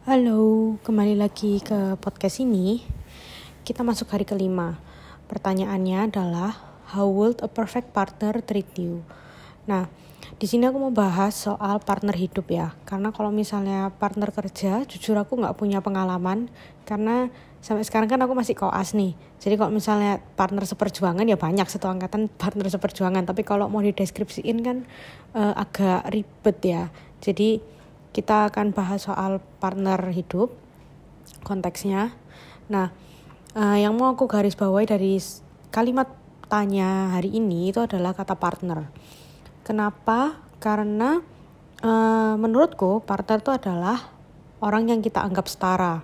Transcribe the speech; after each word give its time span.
Halo, 0.00 0.80
kembali 0.80 1.12
lagi 1.12 1.60
ke 1.60 2.00
podcast 2.00 2.40
ini. 2.40 2.80
Kita 3.60 3.84
masuk 3.84 4.08
hari 4.08 4.24
kelima. 4.24 4.80
Pertanyaannya 5.28 6.08
adalah 6.08 6.56
How 6.96 7.04
would 7.04 7.44
a 7.44 7.52
perfect 7.52 7.92
partner 7.92 8.40
treat 8.40 8.64
you? 8.80 9.04
Nah, 9.68 9.92
di 10.40 10.48
sini 10.48 10.64
aku 10.64 10.80
mau 10.80 10.88
bahas 10.88 11.36
soal 11.36 11.84
partner 11.84 12.16
hidup 12.16 12.48
ya. 12.48 12.72
Karena 12.88 13.12
kalau 13.12 13.28
misalnya 13.28 13.92
partner 13.92 14.32
kerja, 14.32 14.88
jujur 14.88 15.20
aku 15.20 15.36
nggak 15.36 15.60
punya 15.60 15.84
pengalaman. 15.84 16.48
Karena 16.88 17.28
sampai 17.60 17.84
sekarang 17.84 18.08
kan 18.08 18.24
aku 18.24 18.32
masih 18.32 18.56
koas 18.56 18.96
nih. 18.96 19.12
Jadi 19.36 19.60
kalau 19.60 19.68
misalnya 19.68 20.24
partner 20.32 20.64
seperjuangan 20.64 21.28
ya 21.28 21.36
banyak 21.36 21.68
satu 21.68 21.92
angkatan 21.92 22.32
partner 22.40 22.72
seperjuangan. 22.72 23.28
Tapi 23.28 23.44
kalau 23.44 23.68
mau 23.68 23.84
dideskripsiin 23.84 24.64
kan 24.64 24.88
uh, 25.36 25.60
agak 25.60 26.08
ribet 26.08 26.56
ya. 26.64 26.88
Jadi 27.20 27.79
kita 28.10 28.50
akan 28.50 28.74
bahas 28.74 29.06
soal 29.06 29.38
partner 29.62 29.98
hidup 30.10 30.50
konteksnya. 31.46 32.14
Nah, 32.66 32.90
uh, 33.54 33.78
yang 33.78 33.94
mau 33.94 34.14
aku 34.14 34.26
garis 34.26 34.58
bawahi 34.58 34.86
dari 34.86 35.18
kalimat 35.70 36.10
tanya 36.50 37.14
hari 37.14 37.30
ini 37.30 37.70
itu 37.70 37.78
adalah 37.78 38.10
kata 38.10 38.34
partner. 38.34 38.90
Kenapa? 39.62 40.42
Karena 40.58 41.22
uh, 41.80 42.34
menurutku 42.34 43.06
partner 43.06 43.38
itu 43.38 43.54
adalah 43.54 44.10
orang 44.58 44.90
yang 44.90 45.00
kita 45.00 45.22
anggap 45.22 45.46
setara. 45.46 46.02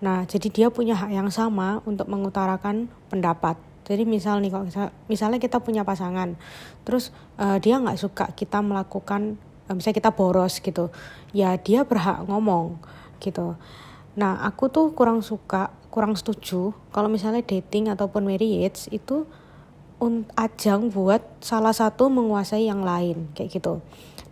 Nah, 0.00 0.24
jadi 0.24 0.48
dia 0.48 0.66
punya 0.72 0.96
hak 0.96 1.12
yang 1.12 1.28
sama 1.28 1.84
untuk 1.84 2.08
mengutarakan 2.08 2.88
pendapat. 3.12 3.56
Jadi 3.84 4.08
misal 4.08 4.40
nih, 4.40 4.48
kalau 4.48 4.64
misalnya 5.12 5.36
kita 5.36 5.60
punya 5.60 5.84
pasangan, 5.84 6.40
terus 6.88 7.12
uh, 7.36 7.60
dia 7.60 7.76
nggak 7.76 8.00
suka 8.00 8.32
kita 8.32 8.64
melakukan 8.64 9.36
misalnya 9.72 9.96
kita 9.96 10.12
boros 10.12 10.60
gitu 10.60 10.92
ya 11.32 11.56
dia 11.56 11.88
berhak 11.88 12.28
ngomong 12.28 12.76
gitu. 13.22 13.56
Nah 14.14 14.44
aku 14.44 14.68
tuh 14.68 14.92
kurang 14.92 15.24
suka 15.24 15.72
kurang 15.88 16.18
setuju 16.18 16.74
kalau 16.92 17.08
misalnya 17.08 17.40
dating 17.40 17.88
ataupun 17.88 18.26
marriage 18.26 18.90
itu 18.92 19.24
ajang 20.36 20.92
buat 20.92 21.24
salah 21.40 21.72
satu 21.72 22.12
menguasai 22.12 22.68
yang 22.68 22.84
lain 22.84 23.32
kayak 23.32 23.56
gitu. 23.56 23.80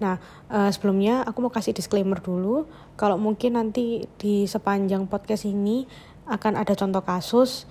Nah 0.05 0.20
uh, 0.53 0.69
sebelumnya 0.69 1.25
aku 1.25 1.41
mau 1.41 1.53
kasih 1.55 1.72
disclaimer 1.72 2.20
dulu 2.20 2.69
kalau 3.00 3.16
mungkin 3.16 3.56
nanti 3.56 4.05
di 4.20 4.44
sepanjang 4.44 5.08
podcast 5.08 5.48
ini 5.48 5.88
akan 6.28 6.60
ada 6.60 6.77
contoh 6.77 7.00
kasus 7.00 7.64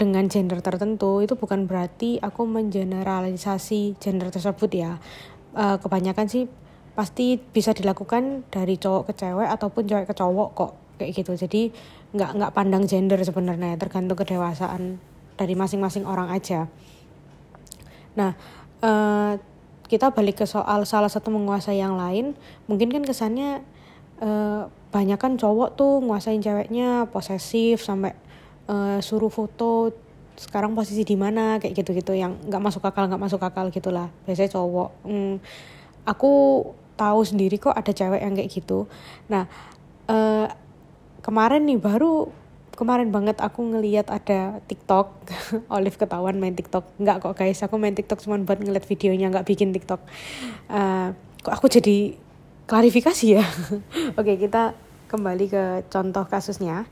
dengan 0.00 0.32
gender 0.32 0.64
tertentu 0.64 1.20
itu 1.20 1.36
bukan 1.36 1.68
berarti 1.68 2.16
aku 2.24 2.48
mengeneralisasi 2.48 4.00
gender 4.00 4.32
tersebut 4.32 4.70
ya. 4.72 4.96
Uh, 5.50 5.76
kebanyakan 5.82 6.30
sih 6.30 6.48
pasti 6.94 7.38
bisa 7.38 7.70
dilakukan 7.72 8.44
dari 8.50 8.76
cowok 8.76 9.10
ke 9.10 9.12
cewek 9.16 9.48
ataupun 9.48 9.82
cewek 9.86 10.06
ke 10.10 10.14
cowok 10.14 10.48
kok 10.54 10.72
kayak 11.00 11.10
gitu. 11.16 11.32
Jadi 11.34 11.62
nggak 12.10 12.30
nggak 12.36 12.52
pandang 12.52 12.84
gender 12.84 13.18
sebenarnya 13.22 13.78
tergantung 13.78 14.18
kedewasaan 14.18 14.98
dari 15.38 15.54
masing-masing 15.56 16.04
orang 16.04 16.28
aja. 16.28 16.66
Nah 18.18 18.34
uh, 18.82 19.38
kita 19.90 20.14
balik 20.14 20.42
ke 20.42 20.46
soal 20.46 20.86
salah 20.86 21.10
satu 21.10 21.34
menguasai 21.34 21.82
yang 21.82 21.98
lain. 21.98 22.38
Mungkin 22.70 22.94
kan 22.94 23.02
kesannya 23.02 23.62
uh, 24.22 24.70
banyak 24.90 25.18
kan 25.18 25.34
cowok 25.38 25.78
tuh 25.78 26.02
nguasain 26.02 26.42
ceweknya 26.42 27.06
posesif 27.10 27.82
sampai 27.82 28.14
uh, 28.66 28.98
suruh 29.02 29.30
foto 29.30 29.94
sekarang 30.38 30.72
posisi 30.72 31.04
di 31.04 31.20
mana? 31.20 31.60
kayak 31.60 31.84
gitu-gitu 31.84 32.16
yang 32.16 32.38
nggak 32.48 32.62
masuk 32.62 32.82
akal 32.86 33.06
nggak 33.10 33.22
masuk 33.22 33.42
akal 33.42 33.66
gitulah. 33.70 34.08
Biasanya 34.24 34.50
cowok 34.54 34.90
hmm, 35.04 35.34
aku 36.10 36.66
tahu 36.98 37.22
sendiri 37.22 37.56
kok 37.62 37.72
ada 37.72 37.94
cewek 37.94 38.20
yang 38.20 38.34
kayak 38.34 38.50
gitu. 38.50 38.90
Nah 39.30 39.46
uh, 40.10 40.50
kemarin 41.22 41.62
nih 41.70 41.78
baru 41.78 42.28
kemarin 42.74 43.12
banget 43.14 43.38
aku 43.38 43.62
ngeliat 43.62 44.10
ada 44.10 44.58
TikTok. 44.66 45.14
Olive 45.76 45.94
ketahuan 45.94 46.36
main 46.42 46.58
TikTok. 46.58 46.84
Nggak 46.98 47.22
kok 47.22 47.34
guys. 47.38 47.62
Aku 47.62 47.78
main 47.78 47.94
TikTok 47.94 48.18
cuma 48.26 48.40
buat 48.42 48.58
ngeliat 48.58 48.84
videonya 48.84 49.30
nggak 49.30 49.46
bikin 49.46 49.70
TikTok. 49.70 50.02
Uh, 50.66 51.14
kok 51.40 51.54
aku 51.54 51.70
jadi 51.70 52.18
klarifikasi 52.66 53.26
ya? 53.38 53.46
Oke 54.18 54.34
kita 54.36 54.74
kembali 55.06 55.46
ke 55.46 55.64
contoh 55.88 56.26
kasusnya. 56.26 56.88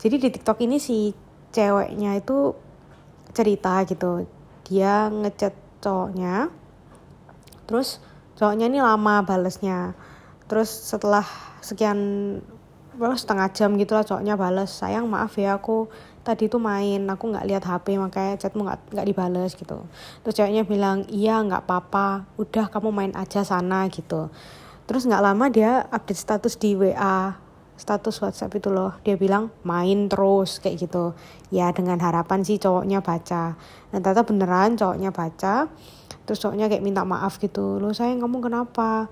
Jadi 0.00 0.16
di 0.18 0.28
TikTok 0.34 0.58
ini 0.64 0.82
si 0.82 1.14
ceweknya 1.54 2.18
itu 2.18 2.56
cerita 3.30 3.82
gitu. 3.86 4.26
Dia 4.66 5.10
ngechat 5.10 5.54
cowoknya. 5.82 6.50
Terus 7.66 8.02
cowoknya 8.42 8.66
ini 8.66 8.82
lama 8.82 9.22
balesnya. 9.22 9.94
Terus 10.50 10.66
setelah 10.66 11.22
sekian 11.62 11.98
well, 12.98 13.14
setengah 13.14 13.54
jam 13.54 13.78
gitu 13.78 13.94
lah 13.94 14.02
cowoknya 14.02 14.34
bales. 14.34 14.74
Sayang 14.74 15.06
maaf 15.06 15.38
ya 15.38 15.54
aku 15.54 15.86
tadi 16.26 16.50
tuh 16.50 16.58
main. 16.58 17.06
Aku 17.06 17.30
nggak 17.30 17.46
lihat 17.46 17.62
HP 17.62 18.02
makanya 18.02 18.34
chatmu 18.42 18.66
nggak 18.66 18.98
nggak 18.98 19.06
dibales 19.06 19.54
gitu. 19.54 19.86
Terus 20.26 20.34
ceweknya 20.34 20.66
bilang 20.66 21.06
iya 21.06 21.38
nggak 21.38 21.62
apa-apa. 21.62 22.26
Udah 22.34 22.66
kamu 22.66 22.90
main 22.90 23.12
aja 23.14 23.46
sana 23.46 23.86
gitu. 23.86 24.26
Terus 24.90 25.06
nggak 25.06 25.22
lama 25.22 25.46
dia 25.46 25.86
update 25.94 26.18
status 26.18 26.58
di 26.58 26.74
WA 26.74 27.38
status 27.78 28.18
WhatsApp 28.22 28.58
itu 28.58 28.74
loh. 28.74 28.98
Dia 29.06 29.14
bilang 29.14 29.54
main 29.62 30.10
terus 30.10 30.58
kayak 30.58 30.90
gitu. 30.90 31.14
Ya 31.54 31.70
dengan 31.70 32.02
harapan 32.02 32.42
sih 32.42 32.58
cowoknya 32.58 33.06
baca. 33.06 33.54
Dan 33.94 33.98
ternyata 34.02 34.26
beneran 34.26 34.74
cowoknya 34.74 35.14
baca 35.14 35.70
terus 36.24 36.38
cowoknya 36.42 36.70
kayak 36.70 36.84
minta 36.84 37.02
maaf 37.02 37.38
gitu. 37.38 37.78
Lo 37.82 37.90
sayang 37.90 38.22
kamu 38.22 38.38
kenapa 38.42 39.10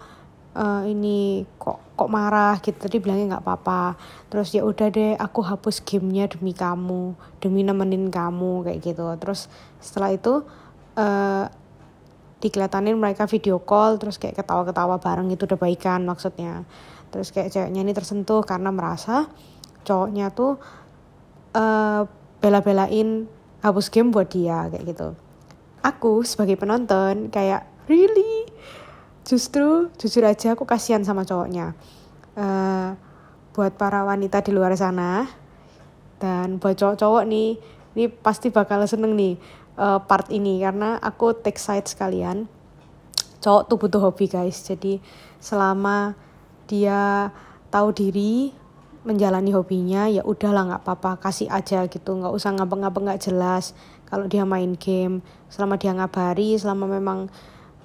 uh, 0.55 0.83
ini 0.87 1.47
kok 1.59 1.97
kok 1.99 2.11
marah? 2.11 2.59
Gitu. 2.63 2.79
Tadi 2.79 2.97
bilangnya 3.03 3.37
nggak 3.37 3.45
apa-apa. 3.45 3.99
Terus 4.31 4.49
ya 4.55 4.63
udah 4.63 4.89
deh 4.91 5.15
aku 5.19 5.41
hapus 5.43 5.83
gamenya 5.83 6.31
demi 6.31 6.55
kamu 6.55 7.15
demi 7.43 7.67
nemenin 7.67 8.09
kamu 8.09 8.67
kayak 8.67 8.79
gitu. 8.83 9.07
Terus 9.19 9.51
setelah 9.83 10.15
itu 10.15 10.47
uh, 10.99 11.45
dikelihatanin 12.41 12.97
mereka 12.97 13.29
video 13.29 13.61
call 13.61 14.01
terus 14.01 14.17
kayak 14.17 14.41
ketawa-ketawa 14.41 14.97
bareng 14.97 15.29
itu 15.29 15.45
udah 15.45 15.59
baikan 15.61 16.07
maksudnya. 16.07 16.65
Terus 17.11 17.35
kayak 17.35 17.51
ceweknya 17.51 17.83
ini 17.83 17.93
tersentuh 17.93 18.41
karena 18.47 18.71
merasa 18.71 19.27
cowoknya 19.83 20.31
tuh 20.31 20.61
uh, 21.59 22.07
bela-belain 22.41 23.29
hapus 23.61 23.93
game 23.93 24.09
buat 24.09 24.33
dia 24.33 24.71
kayak 24.73 24.85
gitu 24.89 25.13
aku 25.81 26.23
sebagai 26.25 26.57
penonton 26.57 27.29
kayak 27.33 27.67
really? 27.91 28.49
Justru 29.25 29.93
jujur 30.01 30.25
aja 30.25 30.57
aku 30.57 30.65
kasihan 30.65 31.05
sama 31.05 31.29
cowoknya. 31.29 31.77
Uh, 32.39 32.97
buat 33.51 33.75
para 33.75 34.07
wanita 34.07 34.41
di 34.41 34.55
luar 34.55 34.73
sana 34.79 35.27
dan 36.23 36.63
buat 36.63 36.79
cowok-cowok 36.79 37.25
nih 37.27 37.59
ini 37.99 38.05
pasti 38.07 38.55
bakal 38.55 38.87
seneng 38.87 39.19
nih 39.19 39.35
uh, 39.75 39.99
part 39.99 40.31
ini 40.31 40.63
karena 40.63 40.97
aku 41.03 41.35
take 41.35 41.59
side 41.59 41.89
sekalian. 41.91 42.47
Cowok 43.41 43.63
tuh 43.67 43.77
butuh 43.81 44.01
hobi 44.05 44.31
guys. 44.31 44.63
Jadi 44.63 45.01
selama 45.41 46.15
dia 46.69 47.33
tahu 47.73 47.91
diri 47.91 48.55
menjalani 49.01 49.51
hobinya 49.57 50.13
ya 50.13 50.21
udahlah 50.21 50.77
nggak 50.77 50.83
apa-apa 50.85 51.25
kasih 51.25 51.49
aja 51.49 51.89
gitu. 51.89 52.21
Nggak 52.21 52.37
usah 52.37 52.53
ngapa-ngapa 52.55 52.99
nggak 53.01 53.23
jelas 53.25 53.73
kalau 54.11 54.27
dia 54.27 54.43
main 54.43 54.75
game 54.75 55.23
selama 55.47 55.79
dia 55.79 55.95
ngabari 55.95 56.59
selama 56.59 56.91
memang 56.91 57.31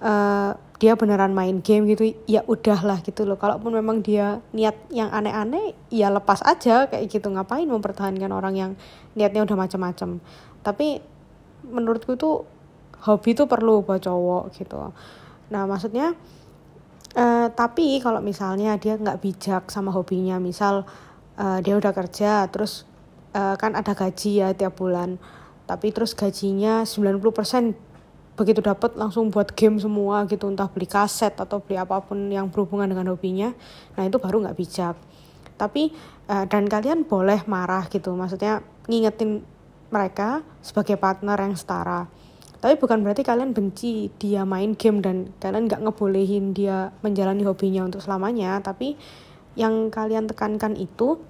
uh, 0.02 0.58
dia 0.76 0.98
beneran 1.00 1.32
main 1.32 1.64
game 1.64 1.88
gitu 1.88 2.12
ya 2.28 2.44
udahlah 2.50 3.00
gitu 3.06 3.24
loh. 3.24 3.40
Kalaupun 3.40 3.72
memang 3.72 4.04
dia 4.04 4.44
niat 4.52 4.76
yang 4.92 5.08
aneh-aneh 5.14 5.78
ya 5.88 6.12
lepas 6.12 6.44
aja 6.44 6.90
kayak 6.92 7.08
gitu. 7.08 7.32
Ngapain 7.32 7.70
mempertahankan 7.70 8.34
orang 8.34 8.54
yang 8.58 8.72
niatnya 9.16 9.46
udah 9.46 9.56
macam-macam 9.56 10.20
tapi 10.66 10.98
menurutku 11.70 12.18
itu 12.18 12.42
hobi 13.06 13.38
itu 13.38 13.46
perlu 13.46 13.86
buat 13.86 14.02
cowok 14.02 14.50
gitu. 14.58 14.90
Nah 15.54 15.64
maksudnya 15.70 16.18
uh, 17.14 17.48
tapi 17.54 18.02
kalau 18.02 18.18
misalnya 18.26 18.74
dia 18.82 18.98
nggak 18.98 19.22
bijak 19.22 19.64
sama 19.70 19.94
hobinya 19.94 20.42
misal 20.42 20.90
uh, 21.38 21.62
dia 21.62 21.78
udah 21.78 21.94
kerja 21.94 22.50
terus 22.50 22.90
uh, 23.38 23.54
kan 23.62 23.78
ada 23.78 23.94
gaji 23.94 24.42
ya 24.42 24.58
tiap 24.58 24.82
bulan 24.82 25.22
tapi 25.66 25.90
terus 25.90 26.14
gajinya 26.14 26.86
90% 26.86 27.96
begitu 28.36 28.60
dapat 28.60 29.00
langsung 29.00 29.32
buat 29.32 29.56
game 29.56 29.80
semua 29.80 30.28
gitu. 30.30 30.52
Entah 30.52 30.70
beli 30.70 30.86
kaset 30.86 31.34
atau 31.34 31.64
beli 31.64 31.80
apa 31.80 32.04
pun 32.04 32.30
yang 32.30 32.52
berhubungan 32.52 32.86
dengan 32.92 33.16
hobinya. 33.16 33.56
Nah 33.96 34.04
itu 34.06 34.20
baru 34.20 34.44
nggak 34.46 34.58
bijak. 34.60 34.96
Tapi 35.56 35.96
uh, 36.28 36.46
dan 36.46 36.68
kalian 36.68 37.08
boleh 37.08 37.48
marah 37.48 37.88
gitu. 37.88 38.12
Maksudnya 38.14 38.62
ngingetin 38.92 39.42
mereka 39.90 40.44
sebagai 40.60 41.00
partner 41.00 41.40
yang 41.40 41.56
setara. 41.56 42.12
Tapi 42.60 42.76
bukan 42.82 43.06
berarti 43.06 43.24
kalian 43.24 43.54
benci 43.56 44.10
dia 44.20 44.44
main 44.44 44.76
game 44.76 45.00
dan 45.00 45.32
kalian 45.40 45.70
nggak 45.72 45.82
ngebolehin 45.86 46.52
dia 46.52 46.92
menjalani 47.00 47.48
hobinya 47.48 47.88
untuk 47.88 48.04
selamanya. 48.04 48.60
Tapi 48.60 49.00
yang 49.56 49.88
kalian 49.88 50.28
tekankan 50.28 50.76
itu 50.76 51.24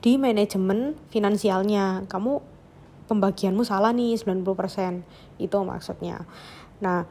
di 0.00 0.16
manajemen 0.16 0.96
finansialnya. 1.12 2.08
Kamu 2.08 2.53
pembagianmu 3.06 3.62
salah 3.66 3.92
nih 3.92 4.16
90% 4.16 5.40
itu 5.40 5.58
maksudnya. 5.60 6.24
Nah 6.80 7.04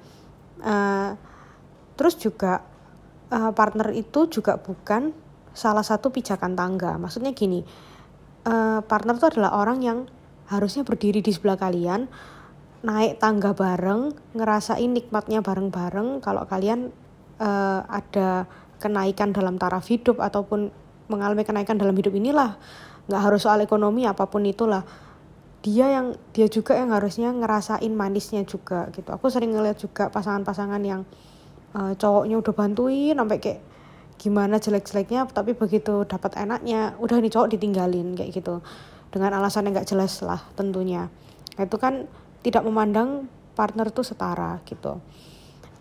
uh, 0.62 1.10
terus 1.94 2.18
juga 2.18 2.66
uh, 3.30 3.51
partner 3.54 3.94
itu 3.94 4.25
juga 4.30 4.57
bukan 4.57 5.13
salah 5.54 5.86
satu 5.86 6.10
pijakan 6.10 6.57
tangga. 6.57 6.98
Maksudnya 6.98 7.31
gini 7.31 7.62
uh, 8.50 8.81
partner 8.84 9.16
itu 9.18 9.28
adalah 9.38 9.57
orang 9.57 9.80
yang 9.86 10.00
harusnya 10.50 10.84
berdiri 10.84 11.24
di 11.24 11.31
sebelah 11.31 11.56
kalian 11.56 12.10
naik 12.84 13.16
tangga 13.24 13.56
bareng 13.56 14.12
ngerasain 14.36 14.92
nikmatnya 14.92 15.39
bareng-bareng. 15.39 16.19
Kalau 16.19 16.44
kalian 16.50 16.92
uh, 17.39 17.80
ada 17.88 18.50
kenaikan 18.84 19.31
dalam 19.31 19.56
taraf 19.56 19.88
hidup 19.88 20.19
ataupun 20.19 20.68
mengalami 21.07 21.48
kenaikan 21.48 21.80
dalam 21.80 21.96
hidup 21.96 22.12
inilah 22.12 22.60
nggak 23.07 23.22
harus 23.22 23.44
soal 23.44 23.60
ekonomi 23.60 24.07
apa 24.07 24.28
pun 24.28 24.44
itulah 24.48 24.84
dia 25.63 25.88
yang 25.88 26.19
dia 26.36 26.51
juga 26.51 26.75
yang 26.75 26.92
harusnya 26.92 27.31
ngerasain 27.31 27.89
manisnya 27.95 28.44
juga 28.44 28.92
gitu. 28.92 29.07
Aku 29.15 29.31
sering 29.31 29.56
ngeliat 29.56 29.80
juga 29.80 30.12
pasangan-pasangan 30.12 30.83
yang 30.83 31.07
uh, 31.71 31.95
cowoknya 31.95 32.36
udah 32.44 32.54
bantuin 32.54 33.15
sampai 33.15 33.39
kayak 33.39 33.62
gimana 34.19 34.60
jelek-jeleknya 34.60 35.27
tapi 35.31 35.56
begitu 35.56 36.04
dapat 36.04 36.36
enaknya 36.36 37.00
udah 37.00 37.15
nih 37.15 37.31
cowok 37.31 37.56
ditinggalin 37.56 38.12
kayak 38.12 38.36
gitu. 38.36 38.60
Dengan 39.07 39.39
alasan 39.39 39.71
yang 39.71 39.80
nggak 39.80 39.88
jelas 39.88 40.19
lah 40.19 40.44
tentunya. 40.60 41.07
Itu 41.56 41.80
kan 41.80 42.12
tidak 42.44 42.68
memandang 42.68 43.31
partner 43.56 43.88
tuh 43.88 44.04
setara 44.04 44.60
gitu. 44.68 45.00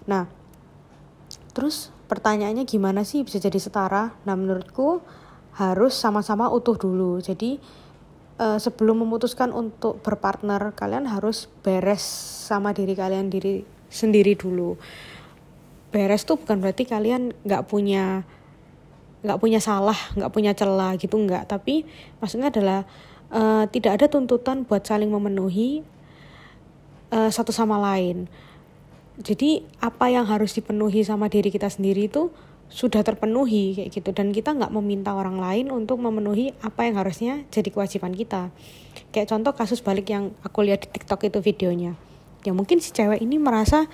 Nah 0.07 0.31
terus 1.59 1.91
pertanyaannya 2.07 2.63
gimana 2.71 3.03
sih 3.03 3.27
bisa 3.27 3.43
jadi 3.43 3.59
setara? 3.59 4.15
Nah 4.23 4.35
menurutku 4.39 5.03
harus 5.59 5.99
sama-sama 5.99 6.47
utuh 6.55 6.79
dulu. 6.79 7.19
Jadi 7.19 7.59
uh, 8.39 8.59
sebelum 8.61 9.05
memutuskan 9.05 9.51
untuk 9.51 10.01
berpartner 10.01 10.73
kalian 10.73 11.09
harus 11.09 11.51
beres 11.65 12.05
sama 12.49 12.73
diri 12.73 12.97
kalian 12.97 13.29
diri 13.29 13.65
sendiri 13.93 14.37
dulu. 14.39 14.77
Beres 15.93 16.25
tuh 16.25 16.41
bukan 16.41 16.61
berarti 16.61 16.89
kalian 16.89 17.37
nggak 17.45 17.69
punya 17.69 18.25
nggak 19.23 19.39
punya 19.39 19.61
salah 19.63 19.97
nggak 20.17 20.33
punya 20.33 20.53
celah 20.57 20.97
gitu 20.97 21.17
nggak. 21.21 21.49
Tapi 21.51 21.85
maksudnya 22.23 22.49
adalah 22.49 22.89
uh, 23.33 23.65
tidak 23.69 24.01
ada 24.01 24.07
tuntutan 24.09 24.65
buat 24.65 24.85
saling 24.85 25.13
memenuhi 25.13 25.85
uh, 27.13 27.29
satu 27.29 27.53
sama 27.53 27.77
lain. 27.77 28.29
Jadi 29.21 29.61
apa 29.85 30.09
yang 30.09 30.25
harus 30.25 30.57
dipenuhi 30.57 31.05
sama 31.05 31.29
diri 31.29 31.53
kita 31.53 31.69
sendiri 31.69 32.09
itu 32.09 32.33
sudah 32.73 33.05
terpenuhi 33.05 33.77
kayak 33.77 33.91
gitu. 33.93 34.11
Dan 34.17 34.33
kita 34.33 34.57
nggak 34.57 34.73
meminta 34.73 35.13
orang 35.13 35.37
lain 35.37 35.69
untuk 35.69 36.01
memenuhi 36.01 36.57
apa 36.65 36.89
yang 36.89 36.97
harusnya 36.97 37.45
jadi 37.53 37.69
kewajiban 37.69 38.17
kita. 38.17 38.49
Kayak 39.13 39.29
contoh 39.29 39.53
kasus 39.53 39.85
balik 39.85 40.09
yang 40.09 40.33
aku 40.41 40.65
lihat 40.65 40.89
di 40.89 40.89
TikTok 40.89 41.29
itu 41.29 41.39
videonya. 41.45 41.93
Ya 42.43 42.57
mungkin 42.57 42.81
si 42.81 42.91
cewek 42.97 43.21
ini 43.21 43.37
merasa 43.37 43.85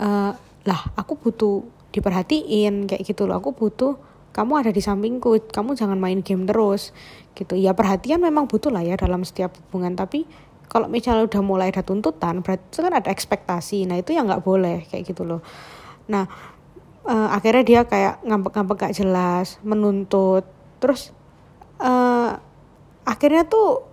uh, 0.00 0.32
lah 0.66 0.80
aku 0.96 1.20
butuh 1.20 1.62
diperhatiin 1.92 2.88
kayak 2.88 3.04
gitu 3.04 3.28
loh. 3.28 3.36
Aku 3.36 3.52
butuh 3.52 4.00
kamu 4.32 4.64
ada 4.64 4.70
di 4.72 4.80
sampingku 4.80 5.52
kamu 5.52 5.76
jangan 5.76 6.00
main 6.00 6.24
game 6.24 6.48
terus 6.48 6.96
gitu. 7.36 7.52
Ya 7.52 7.76
perhatian 7.76 8.24
memang 8.24 8.48
butuh 8.48 8.72
lah 8.72 8.80
ya 8.80 8.96
dalam 8.96 9.28
setiap 9.28 9.52
hubungan 9.68 9.92
tapi 9.92 10.24
kalau 10.66 10.90
misalnya 10.90 11.30
udah 11.30 11.42
mulai 11.46 11.70
ada 11.70 11.84
tuntutan 11.84 12.40
berarti 12.40 12.80
kan 12.80 12.96
ada 12.96 13.12
ekspektasi. 13.12 13.84
Nah 13.84 14.00
itu 14.00 14.16
yang 14.16 14.26
nggak 14.26 14.42
boleh 14.42 14.88
kayak 14.88 15.04
gitu 15.04 15.22
loh. 15.22 15.44
Nah 16.08 16.55
uh, 17.06 17.28
akhirnya 17.32 17.64
dia 17.64 17.80
kayak 17.86 18.20
ngambek-ngambek 18.26 18.76
gak 18.76 18.96
jelas 18.98 19.56
menuntut. 19.62 20.44
Terus 20.82 21.14
uh, 21.80 22.36
akhirnya 23.06 23.46
tuh 23.46 23.86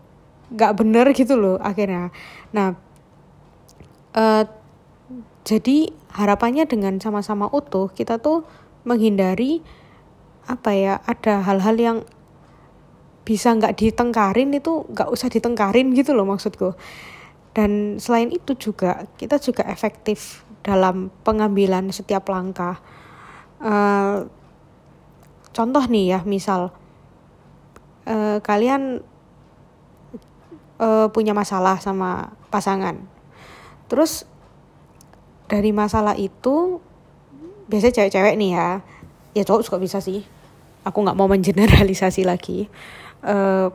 gak 0.54 0.76
bener 0.82 1.10
gitu 1.14 1.38
loh 1.38 1.58
akhirnya. 1.62 2.10
Nah 2.52 2.76
uh, 4.18 4.44
jadi 5.44 5.92
harapannya 6.14 6.70
dengan 6.70 6.98
sama-sama 7.02 7.50
utuh 7.50 7.90
kita 7.92 8.22
tuh 8.22 8.46
menghindari 8.86 9.64
apa 10.44 10.76
ya 10.76 10.94
ada 11.08 11.40
hal-hal 11.40 11.76
yang 11.80 11.98
bisa 13.24 13.56
nggak 13.56 13.80
ditengkarin 13.80 14.52
itu 14.52 14.84
nggak 14.92 15.08
usah 15.08 15.32
ditengkarin 15.32 15.96
gitu 15.96 16.12
loh 16.12 16.28
maksudku. 16.28 16.76
Dan 17.54 18.02
selain 18.02 18.34
itu 18.34 18.58
juga 18.58 19.08
kita 19.16 19.40
juga 19.40 19.64
efektif 19.70 20.44
dalam 20.66 21.14
pengambilan 21.22 21.92
setiap 21.94 22.28
langkah 22.28 22.82
uh, 23.64 24.28
contoh 25.56 25.84
nih 25.88 26.18
ya 26.18 26.20
misal 26.28 26.76
uh, 28.06 28.38
kalian 28.44 29.02
uh, 30.78 31.08
punya 31.10 31.32
masalah 31.32 31.80
sama 31.80 32.36
pasangan. 32.52 33.00
Terus 33.88 34.28
dari 35.48 35.72
masalah 35.72 36.18
itu 36.20 36.82
biasanya 37.72 38.04
cewek-cewek 38.04 38.36
nih 38.36 38.52
ya 38.60 38.70
ya 39.34 39.44
cowok 39.48 39.64
juga 39.66 39.80
bisa 39.80 39.98
sih. 40.04 40.22
Aku 40.84 41.00
nggak 41.00 41.16
mau 41.16 41.32
mengeneralisasi 41.32 42.28
lagi. 42.28 42.68
Uh, 43.24 43.72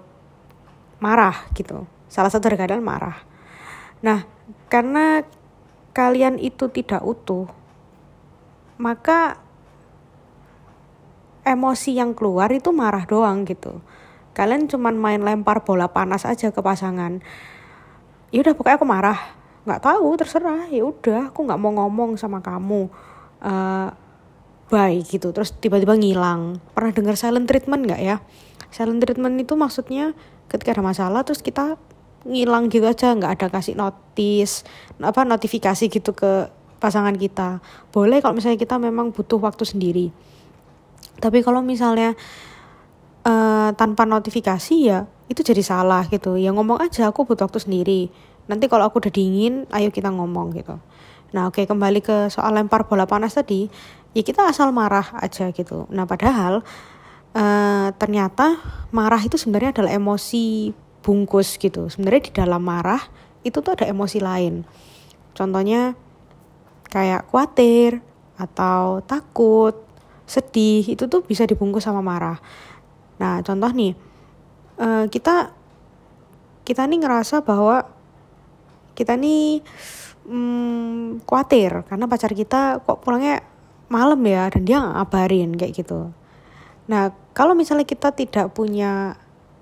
marah 1.00 1.49
gitu. 1.56 1.88
Salah 2.12 2.29
satu 2.29 2.52
kalian 2.52 2.84
marah. 2.84 3.17
Nah 4.05 4.29
karena 4.69 5.25
kalian 5.96 6.37
itu 6.37 6.69
tidak 6.69 7.02
utuh 7.02 7.49
maka 8.79 9.48
emosi 11.49 11.97
yang 11.97 12.12
keluar 12.12 12.53
itu 12.53 12.69
marah 12.71 13.09
doang 13.09 13.49
gitu. 13.49 13.81
Kalian 14.37 14.71
cuman 14.71 14.95
main 14.95 15.19
lempar 15.19 15.67
bola 15.67 15.91
panas 15.91 16.23
aja 16.23 16.55
ke 16.55 16.61
pasangan. 16.62 17.19
Ya 18.31 18.39
udah 18.45 18.55
pokoknya 18.55 18.79
aku 18.79 18.87
marah. 18.87 19.19
Nggak 19.67 19.83
tahu 19.83 20.09
terserah. 20.15 20.71
Ya 20.71 20.87
udah 20.87 21.35
aku 21.35 21.43
nggak 21.43 21.59
mau 21.59 21.75
ngomong 21.75 22.15
sama 22.15 22.39
kamu. 22.39 22.87
Uh, 23.43 23.91
bye 24.71 24.95
gitu. 25.03 25.35
Terus 25.35 25.50
tiba-tiba 25.59 25.99
ngilang. 25.99 26.62
Pernah 26.71 26.93
dengar 26.95 27.19
silent 27.19 27.51
treatment 27.51 27.83
nggak 27.89 27.99
ya? 27.99 28.23
Silent 28.71 29.03
treatment 29.03 29.35
itu 29.43 29.59
maksudnya 29.59 30.15
ketika 30.47 30.77
ada 30.77 30.85
masalah 30.87 31.27
terus 31.27 31.43
kita 31.43 31.75
ngilang 32.23 32.71
gitu 32.71 32.87
aja. 32.87 33.11
Nggak 33.19 33.43
ada 33.43 33.47
kasih 33.51 33.75
notis 33.75 34.62
apa 35.03 35.27
notifikasi 35.27 35.91
gitu 35.91 36.15
ke 36.15 36.47
pasangan 36.79 37.19
kita. 37.19 37.59
Boleh 37.91 38.23
kalau 38.23 38.39
misalnya 38.39 38.61
kita 38.61 38.79
memang 38.79 39.11
butuh 39.11 39.43
waktu 39.43 39.67
sendiri 39.67 40.15
tapi 41.19 41.43
kalau 41.43 41.61
misalnya 41.61 42.15
uh, 43.26 43.70
tanpa 43.75 44.06
notifikasi 44.06 44.75
ya 44.79 45.11
itu 45.29 45.44
jadi 45.44 45.61
salah 45.61 46.06
gitu. 46.09 46.38
Ya 46.38 46.55
ngomong 46.55 46.81
aja 46.81 47.11
aku 47.11 47.29
butuh 47.29 47.50
waktu 47.50 47.61
sendiri. 47.61 48.00
Nanti 48.49 48.70
kalau 48.70 48.88
aku 48.88 49.03
udah 49.05 49.12
dingin 49.12 49.69
ayo 49.75 49.93
kita 49.93 50.09
ngomong 50.09 50.56
gitu. 50.56 50.81
Nah 51.37 51.50
oke 51.50 51.61
okay, 51.61 51.65
kembali 51.69 52.00
ke 52.00 52.32
soal 52.32 52.56
lempar 52.56 52.88
bola 52.88 53.05
panas 53.05 53.37
tadi. 53.37 53.69
Ya 54.17 54.25
kita 54.25 54.49
asal 54.49 54.73
marah 54.73 55.05
aja 55.20 55.53
gitu. 55.53 55.85
Nah 55.93 56.09
padahal 56.09 56.65
uh, 57.37 57.88
ternyata 58.00 58.56
marah 58.94 59.20
itu 59.20 59.37
sebenarnya 59.37 59.76
adalah 59.76 59.93
emosi 59.93 60.72
bungkus 61.05 61.60
gitu. 61.60 61.93
Sebenarnya 61.93 62.22
di 62.25 62.32
dalam 62.32 62.65
marah 62.65 63.03
itu 63.44 63.60
tuh 63.60 63.77
ada 63.77 63.84
emosi 63.84 64.19
lain. 64.22 64.65
Contohnya 65.37 65.93
kayak 66.89 67.29
khawatir 67.29 68.01
atau 68.41 69.05
takut 69.05 69.88
sedih 70.29 70.85
itu 70.85 71.08
tuh 71.08 71.25
bisa 71.25 71.49
dibungkus 71.49 71.89
sama 71.89 72.05
marah. 72.05 72.37
Nah 73.17 73.41
contoh 73.41 73.73
nih 73.73 73.97
uh, 74.77 75.08
kita 75.08 75.56
kita 76.69 76.85
nih 76.85 77.01
ngerasa 77.01 77.41
bahwa 77.41 77.89
kita 78.93 79.17
nih 79.17 79.65
hmm, 80.29 81.25
khawatir 81.25 81.89
karena 81.89 82.05
pacar 82.05 82.37
kita 82.37 82.85
kok 82.85 83.01
pulangnya 83.01 83.41
malam 83.89 84.20
ya 84.29 84.53
dan 84.53 84.63
dia 84.69 84.79
ngabarin 84.85 85.56
kayak 85.56 85.73
gitu. 85.81 86.13
Nah 86.93 87.17
kalau 87.32 87.56
misalnya 87.56 87.89
kita 87.89 88.13
tidak 88.13 88.53
punya 88.53 89.17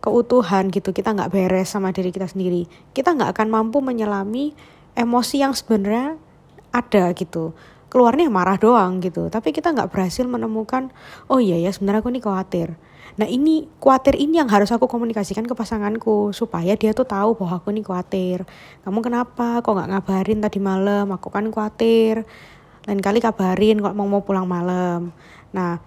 keutuhan 0.07 0.71
gitu 0.71 0.95
kita 0.95 1.11
nggak 1.15 1.35
beres 1.35 1.75
sama 1.75 1.91
diri 1.91 2.15
kita 2.15 2.31
sendiri 2.31 2.71
kita 2.95 3.11
nggak 3.19 3.35
akan 3.35 3.51
mampu 3.51 3.83
menyelami 3.83 4.55
emosi 4.95 5.43
yang 5.43 5.51
sebenarnya 5.51 6.15
ada 6.71 7.11
gitu 7.19 7.59
keluarnya 7.89 8.29
marah 8.29 8.59
doang 8.59 8.99
gitu. 9.01 9.29
Tapi 9.31 9.55
kita 9.55 9.73
nggak 9.73 9.91
berhasil 9.91 10.27
menemukan 10.27 10.91
oh 11.31 11.39
iya 11.39 11.57
ya 11.61 11.71
sebenarnya 11.71 12.03
aku 12.03 12.11
ini 12.11 12.21
khawatir. 12.23 12.75
Nah 13.17 13.25
ini 13.25 13.65
khawatir 13.81 14.19
ini 14.21 14.43
yang 14.43 14.51
harus 14.53 14.69
aku 14.69 14.85
komunikasikan 14.85 15.49
ke 15.49 15.55
pasanganku 15.57 16.37
supaya 16.37 16.77
dia 16.77 16.93
tuh 16.93 17.09
tahu 17.09 17.33
bahwa 17.39 17.63
aku 17.63 17.73
ini 17.73 17.81
khawatir. 17.81 18.45
Kamu 18.85 19.01
kenapa? 19.01 19.65
Kok 19.65 19.73
nggak 19.73 19.91
ngabarin 19.97 20.39
tadi 20.45 20.59
malam? 20.61 21.09
Aku 21.15 21.33
kan 21.33 21.49
khawatir. 21.49 22.29
Lain 22.87 23.01
kali 23.01 23.19
kabarin 23.19 23.81
kalau 23.81 23.95
mau 23.97 24.07
mau 24.07 24.23
pulang 24.23 24.45
malam. 24.45 25.11
Nah 25.55 25.81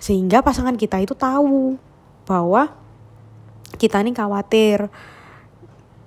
sehingga 0.00 0.40
pasangan 0.40 0.80
kita 0.80 0.96
itu 1.04 1.12
tahu 1.12 1.76
bahwa 2.24 2.72
kita 3.76 4.00
ini 4.00 4.16
khawatir. 4.16 4.88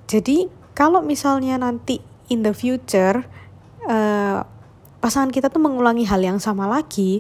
Jadi 0.09 0.50
kalau 0.73 1.05
misalnya 1.05 1.62
nanti 1.62 2.01
in 2.33 2.41
the 2.41 2.51
future 2.51 3.21
uh, 3.85 4.41
pasangan 5.03 5.36
kita 5.36 5.51
tuh 5.51 5.60
mengulangi 5.60 6.07
hal 6.07 6.24
yang 6.24 6.39
sama 6.39 6.63
lagi. 6.63 7.19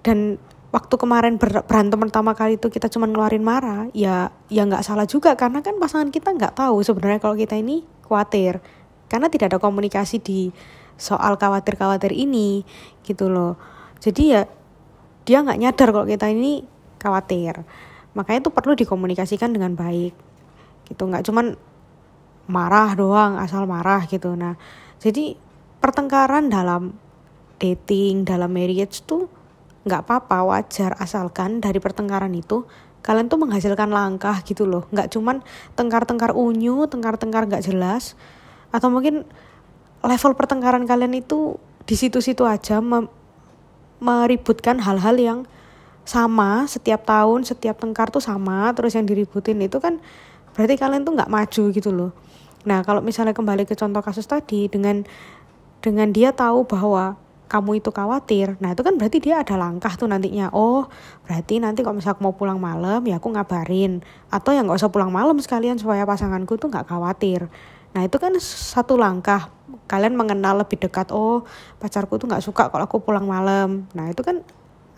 Dan 0.00 0.40
waktu 0.72 0.94
kemarin 0.96 1.36
ber 1.36 1.60
berantem 1.68 2.00
pertama 2.00 2.32
kali 2.32 2.56
itu 2.56 2.72
kita 2.72 2.88
cuma 2.88 3.04
ngeluarin 3.04 3.44
marah 3.44 3.92
ya 3.92 4.32
ya 4.48 4.64
nggak 4.64 4.80
salah 4.80 5.04
juga. 5.04 5.36
Karena 5.36 5.60
kan 5.60 5.76
pasangan 5.76 6.08
kita 6.08 6.32
nggak 6.32 6.56
tahu 6.56 6.80
sebenarnya 6.80 7.20
kalau 7.20 7.36
kita 7.36 7.60
ini 7.60 7.84
khawatir. 8.08 8.64
Karena 9.12 9.28
tidak 9.28 9.52
ada 9.52 9.58
komunikasi 9.60 10.16
di 10.24 10.48
soal 10.96 11.36
khawatir 11.36 11.76
khawatir 11.76 12.16
ini 12.16 12.64
gitu 13.04 13.28
loh. 13.28 13.60
Jadi 14.00 14.22
ya 14.32 14.48
dia 15.28 15.44
nggak 15.44 15.60
nyadar 15.60 15.88
kalau 15.92 16.08
kita 16.08 16.32
ini 16.32 16.64
khawatir. 16.96 17.68
Makanya 18.16 18.48
itu 18.48 18.50
perlu 18.50 18.72
dikomunikasikan 18.72 19.52
dengan 19.52 19.76
baik 19.76 20.16
gitu. 20.88 21.04
Nggak 21.04 21.28
cuman 21.28 21.52
marah 22.48 22.96
doang 22.96 23.36
asal 23.36 23.68
marah 23.68 24.08
gitu. 24.08 24.32
Nah 24.32 24.56
jadi 24.96 25.36
pertengkaran 25.78 26.50
dalam 26.50 26.94
dating 27.58 28.22
dalam 28.22 28.50
marriage 28.54 29.02
tuh 29.04 29.26
nggak 29.86 30.06
apa-apa 30.06 30.46
wajar. 30.46 30.94
Asalkan 30.98 31.58
dari 31.58 31.80
pertengkaran 31.82 32.30
itu 32.34 32.66
kalian 33.02 33.30
tuh 33.30 33.40
menghasilkan 33.40 33.90
langkah 33.90 34.38
gitu 34.44 34.66
loh. 34.66 34.86
Nggak 34.90 35.14
cuman 35.14 35.42
tengkar-tengkar 35.74 36.34
unyu 36.34 36.86
tengkar-tengkar 36.86 37.46
nggak 37.48 37.64
jelas. 37.66 38.14
Atau 38.70 38.92
mungkin 38.92 39.24
level 40.04 40.32
pertengkaran 40.38 40.84
kalian 40.86 41.14
itu 41.18 41.58
di 41.88 41.96
situ-situ 41.96 42.44
aja 42.44 42.78
meributkan 43.98 44.78
hal-hal 44.82 45.16
yang 45.18 45.38
sama. 46.04 46.68
Setiap 46.68 47.08
tahun 47.08 47.48
setiap 47.48 47.80
tengkar 47.80 48.12
tuh 48.12 48.22
sama 48.22 48.70
terus 48.76 48.94
yang 48.94 49.08
diributin 49.08 49.58
itu 49.64 49.80
kan 49.80 49.98
berarti 50.52 50.74
kalian 50.74 51.06
tuh 51.06 51.14
nggak 51.16 51.30
maju 51.30 51.64
gitu 51.72 51.90
loh. 51.94 52.10
Nah 52.66 52.84
kalau 52.84 53.00
misalnya 53.00 53.32
kembali 53.32 53.64
ke 53.64 53.78
contoh 53.78 54.02
kasus 54.02 54.26
tadi 54.26 54.66
dengan 54.68 55.06
dengan 55.78 56.10
dia 56.10 56.34
tahu 56.34 56.66
bahwa 56.66 57.18
kamu 57.48 57.80
itu 57.80 57.90
khawatir. 57.90 58.60
Nah 58.60 58.76
itu 58.76 58.84
kan 58.84 58.94
berarti 59.00 59.18
dia 59.24 59.40
ada 59.40 59.56
langkah 59.56 59.96
tuh 59.96 60.06
nantinya. 60.06 60.52
Oh 60.52 60.86
berarti 61.24 61.58
nanti 61.58 61.80
kalau 61.80 61.96
misalnya 61.96 62.20
aku 62.20 62.22
mau 62.28 62.36
pulang 62.36 62.60
malam 62.60 63.00
ya 63.08 63.16
aku 63.16 63.32
ngabarin. 63.32 64.04
Atau 64.28 64.52
yang 64.52 64.68
nggak 64.68 64.78
usah 64.78 64.92
pulang 64.92 65.08
malam 65.08 65.40
sekalian 65.40 65.80
supaya 65.80 66.04
pasanganku 66.04 66.60
tuh 66.60 66.68
nggak 66.68 66.86
khawatir. 66.86 67.48
Nah 67.96 68.04
itu 68.04 68.20
kan 68.20 68.36
satu 68.38 69.00
langkah. 69.00 69.48
Kalian 69.88 70.12
mengenal 70.12 70.60
lebih 70.60 70.76
dekat 70.76 71.08
oh 71.08 71.48
pacarku 71.80 72.20
tuh 72.20 72.28
nggak 72.28 72.44
suka 72.44 72.68
kalau 72.68 72.84
aku 72.84 73.00
pulang 73.00 73.24
malam. 73.24 73.88
Nah 73.96 74.12
itu 74.12 74.20
kan 74.20 74.44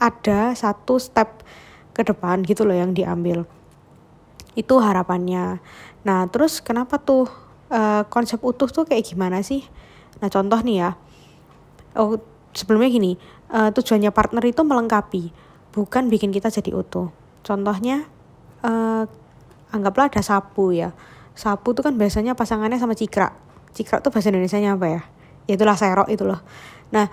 ada 0.03 0.53
satu 0.59 0.99
step 0.99 1.47
ke 1.95 2.03
depan 2.03 2.43
gitu 2.43 2.67
loh 2.67 2.75
yang 2.75 2.91
diambil. 2.91 3.47
Itu 4.59 4.83
harapannya. 4.83 5.63
Nah 6.03 6.27
terus 6.27 6.59
kenapa 6.59 6.99
tuh 6.99 7.31
uh, 7.71 8.03
konsep 8.11 8.43
utuh 8.43 8.67
tuh 8.67 8.83
kayak 8.83 9.07
gimana 9.07 9.47
sih 9.47 9.63
nah 10.21 10.29
contoh 10.29 10.61
nih 10.61 10.77
ya. 10.87 10.91
Oh 11.97 12.21
sebelumnya 12.55 12.91
gini 12.93 13.17
uh, 13.51 13.71
tujuannya 13.75 14.11
partner 14.15 14.45
itu 14.47 14.63
melengkapi 14.63 15.33
bukan 15.75 16.07
bikin 16.13 16.31
kita 16.31 16.53
jadi 16.53 16.77
utuh. 16.77 17.11
Contohnya 17.43 18.07
uh, 18.63 19.05
anggaplah 19.75 20.13
ada 20.13 20.23
sapu 20.23 20.77
ya. 20.77 20.95
Sapu 21.35 21.73
tuh 21.73 21.87
kan 21.87 21.97
biasanya 21.97 22.37
pasangannya 22.37 22.77
sama 22.77 22.95
cikra 22.95 23.33
cikra 23.71 24.03
tuh 24.03 24.11
bahasa 24.11 24.35
Indonesia 24.35 24.59
nya 24.59 24.75
apa 24.75 24.87
ya? 24.91 25.03
ya 25.47 25.59
itulah 25.59 25.79
serok 25.79 26.09
itu 26.11 26.23
loh. 26.27 26.43
Nah 26.95 27.07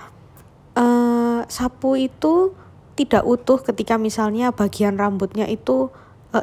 uh, 0.78 1.42
sapu 1.50 1.98
itu 1.98 2.54
tidak 2.98 3.24
utuh 3.26 3.62
ketika 3.62 4.02
misalnya 4.02 4.50
bagian 4.50 4.98
rambutnya 4.98 5.46
itu 5.46 5.94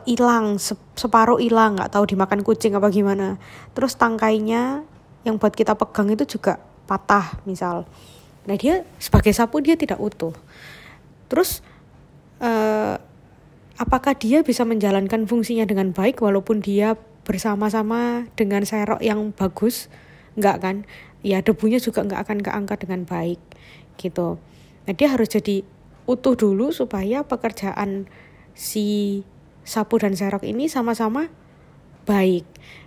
hilang 0.06 0.56
uh, 0.56 0.75
separuh 0.94 1.42
hilang 1.42 1.76
nggak 1.76 1.92
tahu 1.92 2.06
dimakan 2.06 2.47
kucing 2.47 2.75
apa 2.78 2.88
gimana. 2.94 3.38
Terus 3.75 3.99
tangkainya 3.99 4.87
yang 5.24 5.40
buat 5.40 5.52
kita 5.56 5.74
pegang 5.74 6.12
itu 6.12 6.24
juga 6.38 6.60
patah 6.84 7.40
misal. 7.48 7.88
Nah 8.44 8.56
dia 8.60 8.84
sebagai 9.00 9.32
sapu 9.32 9.64
dia 9.64 9.74
tidak 9.74 9.96
utuh. 9.98 10.36
Terus 11.32 11.64
uh, 12.44 13.00
apakah 13.80 14.12
dia 14.14 14.44
bisa 14.44 14.62
menjalankan 14.68 15.24
fungsinya 15.24 15.64
dengan 15.64 15.90
baik 15.96 16.20
walaupun 16.20 16.60
dia 16.60 16.94
bersama-sama 17.24 18.28
dengan 18.36 18.68
serok 18.68 19.00
yang 19.00 19.32
bagus? 19.32 19.88
Nggak 20.36 20.56
kan? 20.60 20.76
Ya 21.24 21.40
debunya 21.40 21.80
juga 21.80 22.04
nggak 22.04 22.20
akan 22.28 22.38
keangkat 22.44 22.78
dengan 22.84 23.08
baik 23.08 23.40
gitu. 23.96 24.36
Nah 24.84 24.92
dia 24.92 25.08
harus 25.08 25.32
jadi 25.32 25.64
utuh 26.04 26.36
dulu 26.36 26.68
supaya 26.68 27.24
pekerjaan 27.24 28.04
si 28.52 29.24
sapu 29.64 29.96
dan 29.96 30.12
serok 30.12 30.44
ini 30.44 30.68
sama-sama 30.68 31.32
baik. 32.04 32.44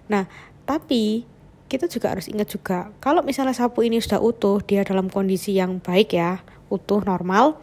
Nah, 0.07 0.29
tapi 0.63 1.25
kita 1.67 1.91
juga 1.91 2.15
harus 2.15 2.31
ingat 2.31 2.47
juga 2.47 2.89
kalau 3.03 3.21
misalnya 3.21 3.51
sapu 3.51 3.83
ini 3.83 3.99
sudah 3.99 4.23
utuh, 4.23 4.63
dia 4.63 4.87
dalam 4.87 5.11
kondisi 5.11 5.55
yang 5.55 5.83
baik 5.83 6.15
ya, 6.15 6.39
utuh 6.71 7.03
normal, 7.03 7.59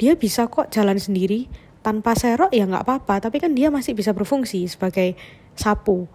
dia 0.00 0.16
bisa 0.16 0.48
kok 0.48 0.72
jalan 0.72 0.96
sendiri 0.96 1.48
tanpa 1.84 2.16
serok 2.16 2.50
ya 2.52 2.64
nggak 2.64 2.84
apa-apa, 2.88 3.28
tapi 3.28 3.38
kan 3.38 3.52
dia 3.52 3.68
masih 3.68 3.92
bisa 3.92 4.16
berfungsi 4.16 4.64
sebagai 4.66 5.14
sapu. 5.54 6.08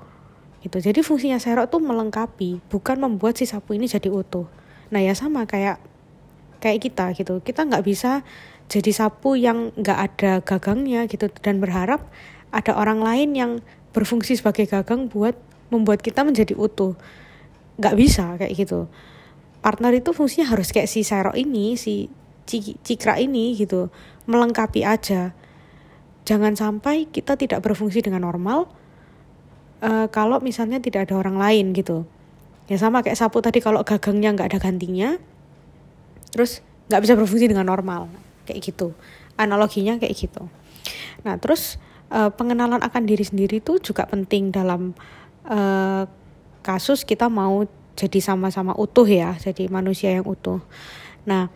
Gitu. 0.66 0.80
Jadi 0.80 1.04
fungsinya 1.04 1.38
serok 1.38 1.70
tuh 1.70 1.82
melengkapi, 1.84 2.64
bukan 2.72 2.98
membuat 2.98 3.38
si 3.38 3.46
sapu 3.46 3.76
ini 3.78 3.86
jadi 3.86 4.10
utuh. 4.10 4.48
Nah 4.90 5.00
ya 5.04 5.14
sama 5.14 5.46
kayak 5.46 5.78
kayak 6.64 6.80
kita 6.80 7.06
gitu, 7.14 7.44
kita 7.44 7.68
nggak 7.68 7.84
bisa 7.84 8.24
jadi 8.72 8.92
sapu 8.96 9.36
yang 9.36 9.76
nggak 9.76 10.00
ada 10.00 10.32
gagangnya 10.40 11.06
gitu 11.12 11.28
dan 11.44 11.60
berharap 11.60 12.08
ada 12.56 12.74
orang 12.80 13.04
lain 13.04 13.30
yang 13.36 13.52
berfungsi 13.92 14.40
sebagai 14.40 14.66
gagang 14.66 15.12
buat 15.12 15.36
membuat 15.74 16.06
kita 16.06 16.22
menjadi 16.22 16.54
utuh. 16.54 16.94
Nggak 17.82 17.96
bisa 17.98 18.38
kayak 18.38 18.54
gitu. 18.54 18.86
Partner 19.66 19.98
itu 19.98 20.14
fungsinya 20.14 20.46
harus 20.54 20.70
kayak 20.70 20.86
si 20.86 21.02
serok 21.02 21.34
ini 21.34 21.74
si 21.74 22.06
cikra 22.86 23.18
ini 23.18 23.58
gitu. 23.58 23.90
Melengkapi 24.30 24.86
aja. 24.86 25.34
Jangan 26.24 26.54
sampai 26.54 27.10
kita 27.10 27.36
tidak 27.36 27.66
berfungsi 27.66 28.06
dengan 28.06 28.24
normal 28.24 28.70
uh, 29.84 30.08
kalau 30.08 30.40
misalnya 30.40 30.80
tidak 30.80 31.10
ada 31.10 31.20
orang 31.20 31.36
lain 31.36 31.76
gitu. 31.76 32.08
Ya 32.72 32.80
sama 32.80 33.04
kayak 33.04 33.20
sapu 33.20 33.44
tadi 33.44 33.60
kalau 33.60 33.84
gagangnya 33.84 34.32
nggak 34.32 34.56
ada 34.56 34.60
gantinya 34.64 35.20
terus 36.32 36.64
nggak 36.88 37.02
bisa 37.04 37.14
berfungsi 37.20 37.52
dengan 37.52 37.68
normal. 37.68 38.08
Kayak 38.48 38.72
gitu. 38.72 38.96
Analoginya 39.36 40.00
kayak 40.00 40.16
gitu. 40.16 40.48
Nah 41.28 41.36
terus 41.40 41.82
uh, 42.14 42.32
pengenalan 42.32 42.80
akan 42.80 43.04
diri 43.04 43.26
sendiri 43.26 43.60
itu 43.60 43.82
juga 43.82 44.08
penting 44.08 44.54
dalam 44.54 44.96
uh, 45.48 46.04
kasus 46.64 47.04
kita 47.04 47.28
mau 47.28 47.68
jadi 47.94 48.20
sama-sama 48.24 48.74
utuh 48.74 49.06
ya 49.06 49.38
jadi 49.38 49.70
manusia 49.70 50.16
yang 50.16 50.26
utuh. 50.26 50.64
Nah 51.28 51.52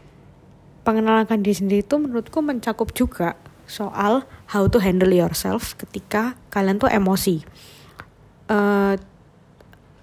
pengenalan 0.85 1.27
diri 1.43 1.55
sendiri 1.55 1.81
itu 1.83 1.95
menurutku 1.99 2.39
mencakup 2.39 2.95
juga 2.95 3.35
soal 3.67 4.23
how 4.55 4.63
to 4.71 4.79
handle 4.79 5.11
yourself 5.11 5.75
ketika 5.75 6.39
kalian 6.53 6.79
tuh 6.79 6.87
emosi. 6.87 7.43
Uh, 8.47 8.95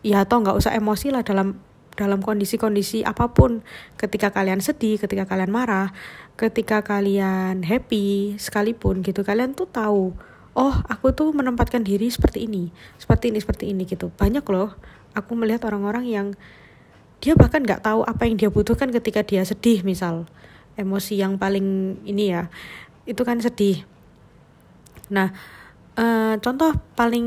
ya 0.05 0.29
atau 0.29 0.45
nggak 0.45 0.61
usah 0.61 0.77
emosi 0.77 1.09
lah 1.09 1.25
dalam 1.25 1.57
dalam 1.95 2.21
kondisi-kondisi 2.21 3.07
apa 3.07 3.33
pun. 3.33 3.65
Ketika 3.97 4.35
kalian 4.35 4.61
sedih 4.61 5.01
ketika 5.01 5.25
kalian 5.25 5.55
marah 5.55 5.95
ketika 6.35 6.83
kalian 6.83 7.63
happy 7.63 8.35
sekalipun 8.43 9.07
gitu 9.07 9.23
kalian 9.23 9.55
tuh 9.55 9.71
tahu 9.71 10.11
oh 10.55 10.75
aku 10.87 11.11
tuh 11.11 11.35
menempatkan 11.35 11.83
diri 11.83 12.09
seperti 12.09 12.47
ini 12.47 12.71
seperti 12.97 13.31
ini 13.35 13.39
seperti 13.43 13.65
ini 13.75 13.83
gitu. 13.85 14.11
Banyak 14.15 14.47
loh 14.51 14.75
aku 15.15 15.35
melihat 15.35 15.67
orang-orang 15.67 16.07
yang 16.07 16.27
dia 17.19 17.35
bahkan 17.39 17.63
nggak 17.63 17.83
tahu 17.83 18.03
apa 18.05 18.27
yang 18.27 18.37
dia 18.39 18.51
butuhkan 18.51 18.91
ketika 18.91 19.23
dia 19.27 19.43
sedih 19.43 19.83
misal. 19.83 20.27
Emosi 20.75 21.19
yang 21.19 21.39
paling 21.39 21.99
ini 22.03 22.35
ya 22.35 22.51
itu 23.07 23.23
kan 23.23 23.39
sedih. 23.39 23.83
Nah 25.11 25.35
uh, 25.99 26.35
contoh 26.39 26.75
paling 26.99 27.27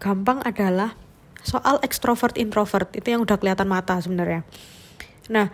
gampang 0.00 0.40
adalah 0.44 0.96
soal 1.44 1.80
ekstrovert 1.84 2.36
introvert. 2.36 2.88
Itu 2.96 3.12
yang 3.12 3.24
udah 3.24 3.36
kelihatan 3.40 3.68
mata 3.68 4.00
sebenarnya. 4.00 4.44
Nah 5.28 5.52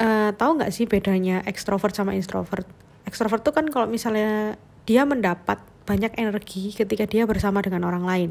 uh, 0.00 0.30
tahu 0.36 0.60
nggak 0.60 0.72
sih 0.72 0.84
bedanya 0.88 1.44
ekstrovert 1.44 1.92
sama 1.96 2.16
introvert? 2.16 2.68
Ekstrovert 3.08 3.40
tuh 3.44 3.56
kan 3.56 3.68
kalau 3.72 3.88
misalnya 3.88 4.60
dia 4.88 5.04
mendapat 5.04 5.60
banyak 5.84 6.16
energi 6.16 6.72
ketika 6.72 7.04
dia 7.04 7.28
bersama 7.28 7.60
dengan 7.60 7.84
orang 7.84 8.08
lain. 8.08 8.30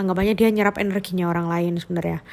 Anggapannya 0.00 0.32
dia 0.32 0.48
nyerap 0.48 0.80
energinya 0.80 1.28
orang 1.28 1.48
lain 1.48 1.76
sebenarnya. 1.76 2.24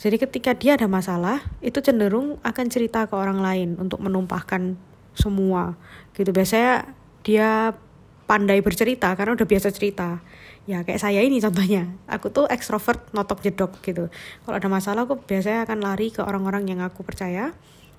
Jadi 0.00 0.16
ketika 0.16 0.56
dia 0.56 0.80
ada 0.80 0.88
masalah, 0.88 1.44
itu 1.60 1.84
cenderung 1.84 2.40
akan 2.40 2.66
cerita 2.72 3.04
ke 3.04 3.12
orang 3.12 3.44
lain 3.44 3.76
untuk 3.76 4.00
menumpahkan 4.00 4.80
semua. 5.12 5.76
Gitu 6.16 6.32
biasanya 6.32 6.96
dia 7.20 7.76
pandai 8.24 8.64
bercerita 8.64 9.12
karena 9.12 9.36
udah 9.36 9.44
biasa 9.44 9.68
cerita. 9.68 10.24
Ya 10.64 10.80
kayak 10.80 11.00
saya 11.04 11.20
ini 11.20 11.36
contohnya. 11.44 11.92
Aku 12.08 12.32
tuh 12.32 12.48
ekstrovert 12.48 13.12
notok 13.12 13.44
jedok 13.44 13.84
gitu. 13.84 14.08
Kalau 14.48 14.56
ada 14.56 14.68
masalah 14.72 15.04
aku 15.04 15.20
biasanya 15.20 15.68
akan 15.68 15.84
lari 15.84 16.08
ke 16.08 16.24
orang-orang 16.24 16.64
yang 16.72 16.80
aku 16.80 17.04
percaya 17.04 17.52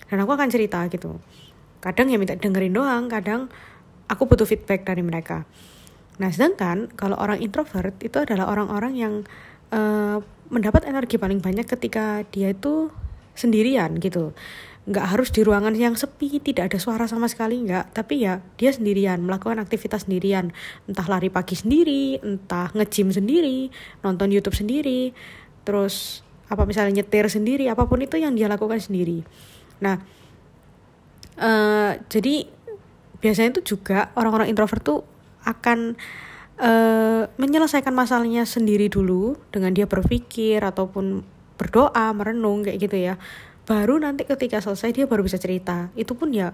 dan 0.10 0.18
aku 0.18 0.34
akan 0.34 0.50
cerita 0.50 0.82
gitu 0.90 1.22
kadang 1.82 2.14
ya 2.14 2.22
minta 2.22 2.38
dengerin 2.38 2.78
doang 2.78 3.10
kadang 3.10 3.50
aku 4.12 4.28
butuh 4.28 4.44
feedback 4.44 4.84
dari 4.84 5.00
mereka. 5.00 5.48
Nah 6.20 6.28
sedangkan 6.28 6.92
kalau 7.00 7.16
orang 7.16 7.40
introvert 7.40 7.96
itu 8.04 8.20
adalah 8.20 8.52
orang-orang 8.52 8.94
yang 9.00 9.14
uh, 9.72 10.20
mendapat 10.52 10.84
energi 10.84 11.16
paling 11.16 11.40
banyak 11.40 11.64
ketika 11.64 12.28
dia 12.28 12.52
itu 12.52 12.92
sendirian 13.34 13.96
gitu. 14.04 14.36
Nggak 14.86 15.06
harus 15.16 15.30
di 15.32 15.42
ruangan 15.48 15.72
yang 15.78 15.96
sepi 15.96 16.44
tidak 16.44 16.74
ada 16.74 16.78
suara 16.82 17.06
sama 17.08 17.32
sekali 17.32 17.64
nggak. 17.64 17.96
Tapi 17.96 18.28
ya 18.28 18.44
dia 18.60 18.76
sendirian 18.76 19.24
melakukan 19.24 19.64
aktivitas 19.64 20.04
sendirian. 20.04 20.52
Entah 20.86 21.08
lari 21.08 21.32
pagi 21.32 21.56
sendiri 21.56 22.20
entah 22.20 22.70
ngejim 22.76 23.16
sendiri 23.16 23.72
nonton 24.04 24.30
YouTube 24.30 24.58
sendiri 24.58 25.16
terus 25.64 26.26
apa 26.52 26.68
misalnya 26.68 27.00
nyetir 27.00 27.32
sendiri 27.32 27.72
apa 27.72 27.88
pun 27.88 28.04
itu 28.04 28.20
yang 28.20 28.36
dia 28.36 28.52
lakukan 28.52 28.84
sendiri. 28.84 29.24
Nah, 29.80 30.04
uh, 31.40 31.96
jadi 32.12 32.61
biasanya 33.22 33.58
itu 33.58 33.78
juga 33.78 34.10
orang-orang 34.18 34.50
introvert 34.50 34.82
tuh 34.82 35.00
akan 35.46 35.96
uh, 36.62 37.24
menyelesaikan 37.38 37.94
masalahnya 37.94 38.46
sendiri 38.46 38.90
dulu 38.90 39.38
dengan 39.54 39.74
dia 39.74 39.90
berpikir 39.90 40.62
ataupun 40.62 41.26
berdoa 41.58 42.14
merenung 42.14 42.66
kayak 42.66 42.78
gitu 42.82 42.98
ya. 42.98 43.16
Baru 43.66 44.02
nanti 44.02 44.26
ketika 44.26 44.58
selesai 44.62 44.94
dia 44.94 45.06
baru 45.06 45.22
bisa 45.22 45.38
cerita. 45.38 45.94
Itu 45.94 46.18
pun 46.18 46.34
ya 46.34 46.54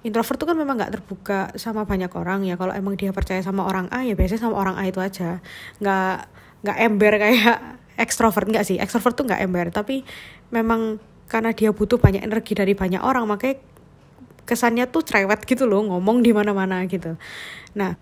introvert 0.00 0.40
tuh 0.40 0.48
kan 0.48 0.56
memang 0.56 0.80
nggak 0.80 0.92
terbuka 0.96 1.52
sama 1.60 1.84
banyak 1.84 2.08
orang 2.16 2.48
ya. 2.48 2.56
Kalau 2.56 2.72
emang 2.72 2.96
dia 2.96 3.12
percaya 3.12 3.44
sama 3.44 3.68
orang 3.68 3.92
A 3.92 4.04
ya 4.04 4.16
biasanya 4.16 4.48
sama 4.48 4.56
orang 4.56 4.80
A 4.80 4.88
itu 4.88 5.00
aja. 5.00 5.44
Nggak 5.80 6.16
nggak 6.64 6.76
ember 6.80 7.12
kayak 7.20 7.56
ekstrovert 8.04 8.48
nggak 8.48 8.64
sih. 8.64 8.76
Ekstrovert 8.80 9.16
tuh 9.16 9.28
nggak 9.28 9.40
ember. 9.44 9.68
Tapi 9.68 10.04
memang 10.48 10.96
karena 11.30 11.54
dia 11.54 11.70
butuh 11.70 12.00
banyak 12.00 12.26
energi 12.26 12.58
dari 12.58 12.74
banyak 12.74 12.98
orang 12.98 13.22
makanya 13.28 13.62
kesannya 14.50 14.90
tuh 14.90 15.06
cerewet 15.06 15.46
gitu 15.46 15.70
loh 15.70 15.86
ngomong 15.86 16.26
di 16.26 16.34
mana-mana 16.34 16.82
gitu. 16.90 17.14
Nah 17.78 17.94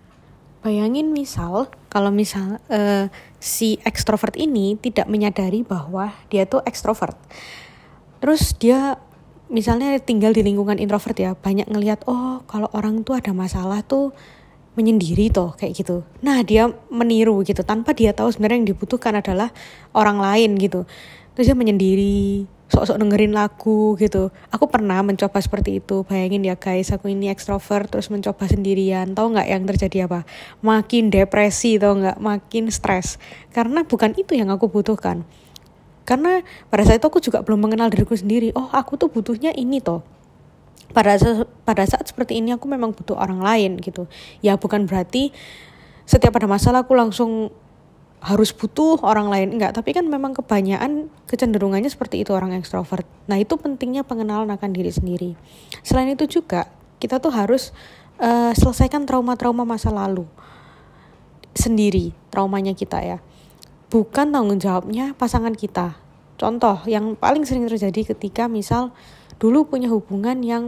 bayangin 0.65 1.13
misal 1.13 1.69
kalau 1.87 2.09
misal 2.09 2.57
uh, 2.73 3.05
si 3.37 3.77
ekstrovert 3.85 4.35
ini 4.35 4.75
tidak 4.81 5.05
menyadari 5.05 5.61
bahwa 5.61 6.09
dia 6.33 6.49
tuh 6.49 6.65
ekstrovert. 6.65 7.15
Terus 8.19 8.57
dia 8.57 8.97
misalnya 9.47 9.97
tinggal 10.01 10.33
di 10.33 10.41
lingkungan 10.41 10.77
introvert 10.81 11.17
ya 11.17 11.31
banyak 11.37 11.69
ngelihat 11.69 12.05
oh 12.09 12.41
kalau 12.45 12.69
orang 12.73 13.01
tuh 13.05 13.17
ada 13.17 13.31
masalah 13.31 13.85
tuh 13.85 14.11
menyendiri 14.77 15.31
toh 15.31 15.55
kayak 15.55 15.75
gitu. 15.79 16.03
Nah 16.23 16.43
dia 16.43 16.71
meniru 16.91 17.41
gitu 17.43 17.63
tanpa 17.63 17.95
dia 17.95 18.11
tahu 18.15 18.31
sebenarnya 18.31 18.63
yang 18.63 18.69
dibutuhkan 18.75 19.15
adalah 19.17 19.53
orang 19.95 20.19
lain 20.19 20.55
gitu. 20.59 20.83
Terus 21.35 21.51
dia 21.51 21.57
menyendiri 21.57 22.47
sok-sok 22.69 23.01
dengerin 23.01 23.33
lagu 23.33 23.97
gitu. 23.97 24.29
Aku 24.53 24.69
pernah 24.69 25.01
mencoba 25.01 25.41
seperti 25.41 25.81
itu. 25.81 26.05
Bayangin 26.05 26.45
ya 26.45 26.55
guys 26.55 26.93
aku 26.93 27.09
ini 27.09 27.33
ekstrovert 27.33 27.89
terus 27.89 28.13
mencoba 28.13 28.45
sendirian. 28.45 29.17
Tahu 29.17 29.35
nggak 29.35 29.47
yang 29.49 29.63
terjadi 29.65 29.97
apa? 30.05 30.23
Makin 30.61 31.09
depresi 31.09 31.81
tau 31.81 31.97
nggak? 31.97 32.21
Makin 32.21 32.69
stres. 32.69 33.17
Karena 33.49 33.81
bukan 33.81 34.13
itu 34.15 34.37
yang 34.37 34.53
aku 34.53 34.69
butuhkan. 34.69 35.25
Karena 36.05 36.45
pada 36.69 36.85
saat 36.85 37.01
itu 37.01 37.09
aku 37.09 37.21
juga 37.21 37.41
belum 37.41 37.69
mengenal 37.69 37.89
diriku 37.89 38.13
sendiri. 38.13 38.53
Oh 38.53 38.69
aku 38.69 38.97
tuh 39.01 39.09
butuhnya 39.09 39.49
ini 39.57 39.81
toh. 39.81 40.05
Pada 40.89 41.17
saat, 41.17 41.45
pada 41.65 41.85
saat 41.85 42.05
seperti 42.05 42.41
ini 42.41 42.53
aku 42.53 42.69
memang 42.69 42.93
butuh 42.93 43.17
orang 43.17 43.41
lain 43.41 43.81
gitu. 43.81 44.05
Ya 44.45 44.57
bukan 44.57 44.85
berarti 44.85 45.33
setiap 46.09 46.37
ada 46.41 46.49
masalah 46.49 46.85
aku 46.85 46.97
langsung 46.97 47.53
harus 48.19 48.51
butuh 48.51 48.99
orang 48.99 49.31
lain 49.31 49.55
enggak 49.55 49.71
tapi 49.71 49.95
kan 49.95 50.03
memang 50.03 50.35
kebanyakan 50.35 51.07
kecenderungannya 51.27 51.87
seperti 51.87 52.27
itu 52.27 52.35
orang 52.35 52.51
ekstrovert 52.55 53.07
nah 53.31 53.39
itu 53.39 53.55
pentingnya 53.55 54.03
pengenalan 54.03 54.51
akan 54.51 54.75
diri 54.75 54.91
sendiri 54.91 55.31
selain 55.87 56.11
itu 56.11 56.27
juga 56.27 56.67
kita 56.99 57.23
tuh 57.23 57.31
harus 57.31 57.71
uh, 58.19 58.51
selesaikan 58.51 59.07
trauma-trauma 59.07 59.63
masa 59.63 59.87
lalu 59.87 60.27
sendiri 61.55 62.11
traumanya 62.27 62.75
kita 62.75 62.99
ya 62.99 63.17
bukan 63.89 64.29
tanggung 64.29 64.61
jawabnya 64.61 65.17
pasangan 65.17 65.53
kita. 65.57 65.97
Contoh 66.39 66.79
yang 66.87 67.17
paling 67.19 67.43
sering 67.43 67.67
terjadi 67.67 68.15
ketika 68.15 68.47
misal 68.47 68.95
dulu 69.41 69.67
punya 69.67 69.91
hubungan 69.91 70.39
yang 70.45 70.63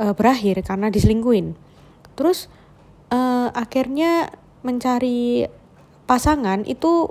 uh, 0.00 0.14
berakhir 0.16 0.62
karena 0.64 0.88
diselingkuin. 0.88 1.58
Terus 2.16 2.48
uh, 3.12 3.52
akhirnya 3.52 4.32
mencari 4.64 5.44
pasangan 6.04 6.62
itu 6.64 7.10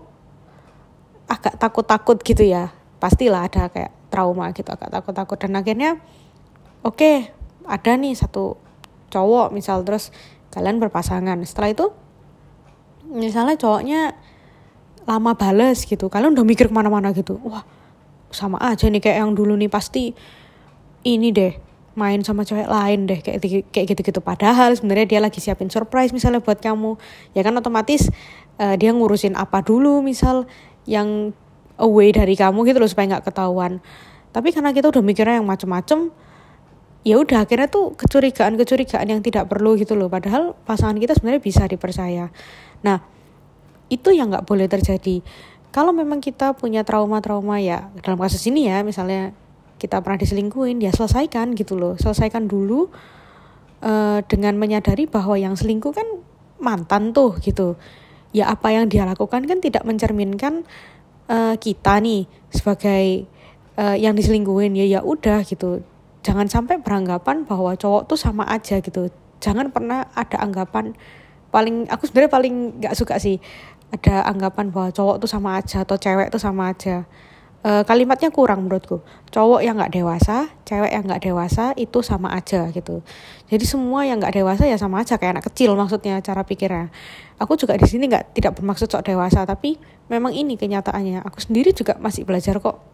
agak 1.29 1.57
takut-takut 1.57 2.17
gitu 2.21 2.45
ya. 2.45 2.73
Pastilah 2.97 3.51
ada 3.51 3.67
kayak 3.67 3.91
trauma 4.13 4.53
gitu 4.53 4.69
agak 4.69 4.93
takut-takut 4.93 5.38
dan 5.41 5.57
akhirnya 5.57 6.00
oke 6.85 6.95
okay, 6.95 7.15
ada 7.65 7.97
nih 7.97 8.13
satu 8.15 8.55
cowok 9.09 9.51
misal 9.51 9.81
terus 9.83 10.13
kalian 10.53 10.77
berpasangan. 10.77 11.38
Setelah 11.43 11.69
itu 11.73 11.85
misalnya 13.09 13.55
cowoknya 13.59 14.01
lama 15.03 15.35
bales 15.35 15.83
gitu 15.83 16.07
kalian 16.07 16.33
udah 16.33 16.48
mikir 16.48 16.72
ke 16.72 16.74
mana-mana 16.74 17.11
gitu 17.11 17.35
wah 17.44 17.68
sama 18.33 18.57
aja 18.63 18.87
nih 18.87 19.03
kayak 19.03 19.18
yang 19.20 19.31
dulu 19.35 19.53
nih 19.59 19.70
pasti 19.70 20.15
ini 21.03 21.29
deh 21.29 21.53
main 21.94 22.25
sama 22.25 22.42
cewek 22.42 22.66
lain 22.66 23.06
deh 23.06 23.20
kayak 23.22 23.70
kayak 23.70 23.86
gitu-gitu. 23.94 24.20
Padahal 24.20 24.74
sebenarnya 24.74 25.18
dia 25.18 25.20
lagi 25.22 25.38
siapin 25.38 25.70
surprise 25.70 26.10
misalnya 26.10 26.42
buat 26.42 26.58
kamu. 26.58 26.98
Ya 27.38 27.46
kan 27.46 27.53
otomatis 27.53 28.10
uh, 28.58 28.75
dia 28.77 28.90
ngurusin 28.94 29.38
apa 29.38 29.62
dulu 29.62 30.01
misal 30.01 30.50
yang 30.90 31.32
away 31.77 32.14
dari 32.14 32.34
kamu 32.34 32.66
gitu 32.66 32.77
loh 32.82 32.90
supaya 32.90 33.18
nggak 33.18 33.29
ketahuan. 33.29 33.82
Tapi 34.34 34.50
karena 34.50 34.74
kita 34.74 34.90
udah 34.90 35.03
mikirnya 35.06 35.38
yang 35.38 35.48
macem-macem 35.48 36.10
ya 37.03 37.20
udah 37.20 37.44
akhirnya 37.44 37.68
tuh 37.68 37.94
kecurigaan-kecurigaan 38.00 39.08
yang 39.12 39.22
tidak 39.22 39.46
perlu 39.46 39.77
gitu 39.77 39.94
loh. 39.94 40.10
Padahal 40.10 40.58
pasangan 40.66 40.98
kita 40.98 41.14
sebenarnya 41.14 41.42
bisa 41.44 41.70
dipercaya. 41.70 42.34
Nah 42.82 43.06
itu 43.94 44.10
yang 44.10 44.34
nggak 44.34 44.50
boleh 44.50 44.66
terjadi. 44.66 45.22
Kalau 45.74 45.90
memang 45.90 46.22
kita 46.22 46.53
punya 46.58 46.82
trauma-trauma 46.86 47.58
ya 47.62 47.90
dalam 48.01 48.18
kasus 48.18 48.42
ini 48.50 48.70
ya 48.70 48.82
misalnya 48.82 49.34
kita 49.83 50.00
pernah 50.00 50.15
diselingkuin 50.15 50.79
ya 50.79 50.96
selesaikan 50.96 51.51
gitu 51.59 51.75
loh. 51.75 52.00
Selesaikan 52.00 52.48
dulu 52.48 52.87
uh, 53.83 54.24
dengan 54.24 54.55
menyadari 54.55 55.03
bahwa 55.03 55.35
yang 55.35 55.59
selingkuh 55.59 55.91
kan 55.91 56.07
mantan 56.63 57.11
tuh 57.11 57.35
gitu. 57.43 57.75
Ya 58.31 58.48
apa 58.48 58.72
yang 58.72 58.87
dia 58.87 59.03
lakukan 59.03 59.43
kan 59.43 59.59
tidak 59.59 59.83
mencerminkan 59.83 60.63
uh, 61.27 61.59
kita 61.59 62.00
nih 62.00 62.31
sebagai 62.48 63.27
uh, 63.75 64.00
yang 64.00 64.15
diselingkuhin. 64.15 64.79
Ya 64.79 64.87
ya 64.87 65.00
udah 65.03 65.43
gitu. 65.43 65.83
Jangan 66.24 66.48
sampai 66.48 66.79
beranggapan 66.79 67.43
bahwa 67.43 67.75
cowok 67.75 68.07
tuh 68.07 68.15
sama 68.15 68.48
aja 68.48 68.79
gitu. 68.79 69.11
Jangan 69.43 69.75
pernah 69.75 70.07
ada 70.15 70.39
anggapan 70.39 70.96
paling 71.53 71.85
aku 71.85 72.09
sebenarnya 72.09 72.31
paling 72.33 72.55
nggak 72.81 72.98
suka 72.98 73.22
sih 73.22 73.37
ada 73.93 74.25
anggapan 74.25 74.74
bahwa 74.74 74.89
cowok 74.89 75.22
tuh 75.22 75.29
sama 75.29 75.61
aja 75.61 75.85
atau 75.85 76.01
cewek 76.01 76.33
tuh 76.33 76.41
sama 76.41 76.74
aja 76.74 77.05
e, 77.63 77.71
kalimatnya 77.87 78.29
kurang 78.29 78.67
menurutku. 78.67 79.01
Cowok 79.31 79.63
yang 79.65 79.79
nggak 79.79 79.95
dewasa 79.95 80.51
cewek 80.67 80.91
yang 80.91 81.03
nggak 81.07 81.23
dewasa 81.23 81.73
itu 81.79 82.03
sama 82.03 82.35
aja 82.35 82.69
gitu. 82.69 83.01
Jadi 83.49 83.65
semua 83.65 84.05
yang 84.05 84.19
nggak 84.19 84.35
dewasa 84.35 84.67
ya 84.67 84.77
sama 84.77 85.01
aja 85.01 85.17
kayak 85.17 85.39
anak 85.39 85.45
kecil 85.49 85.73
maksudnya 85.73 86.19
cara 86.19 86.43
pikirnya. 86.43 86.91
Aku 87.39 87.55
juga 87.57 87.79
di 87.79 87.87
sini 87.87 88.11
nggak 88.11 88.35
tidak 88.37 88.59
bermaksud 88.59 88.91
sok 88.91 89.07
dewasa 89.07 89.47
tapi 89.47 89.79
memang 90.11 90.35
ini 90.35 90.59
kenyataannya. 90.59 91.23
Aku 91.23 91.39
sendiri 91.39 91.71
juga 91.73 91.97
masih 91.97 92.27
belajar 92.27 92.59
kok 92.59 92.93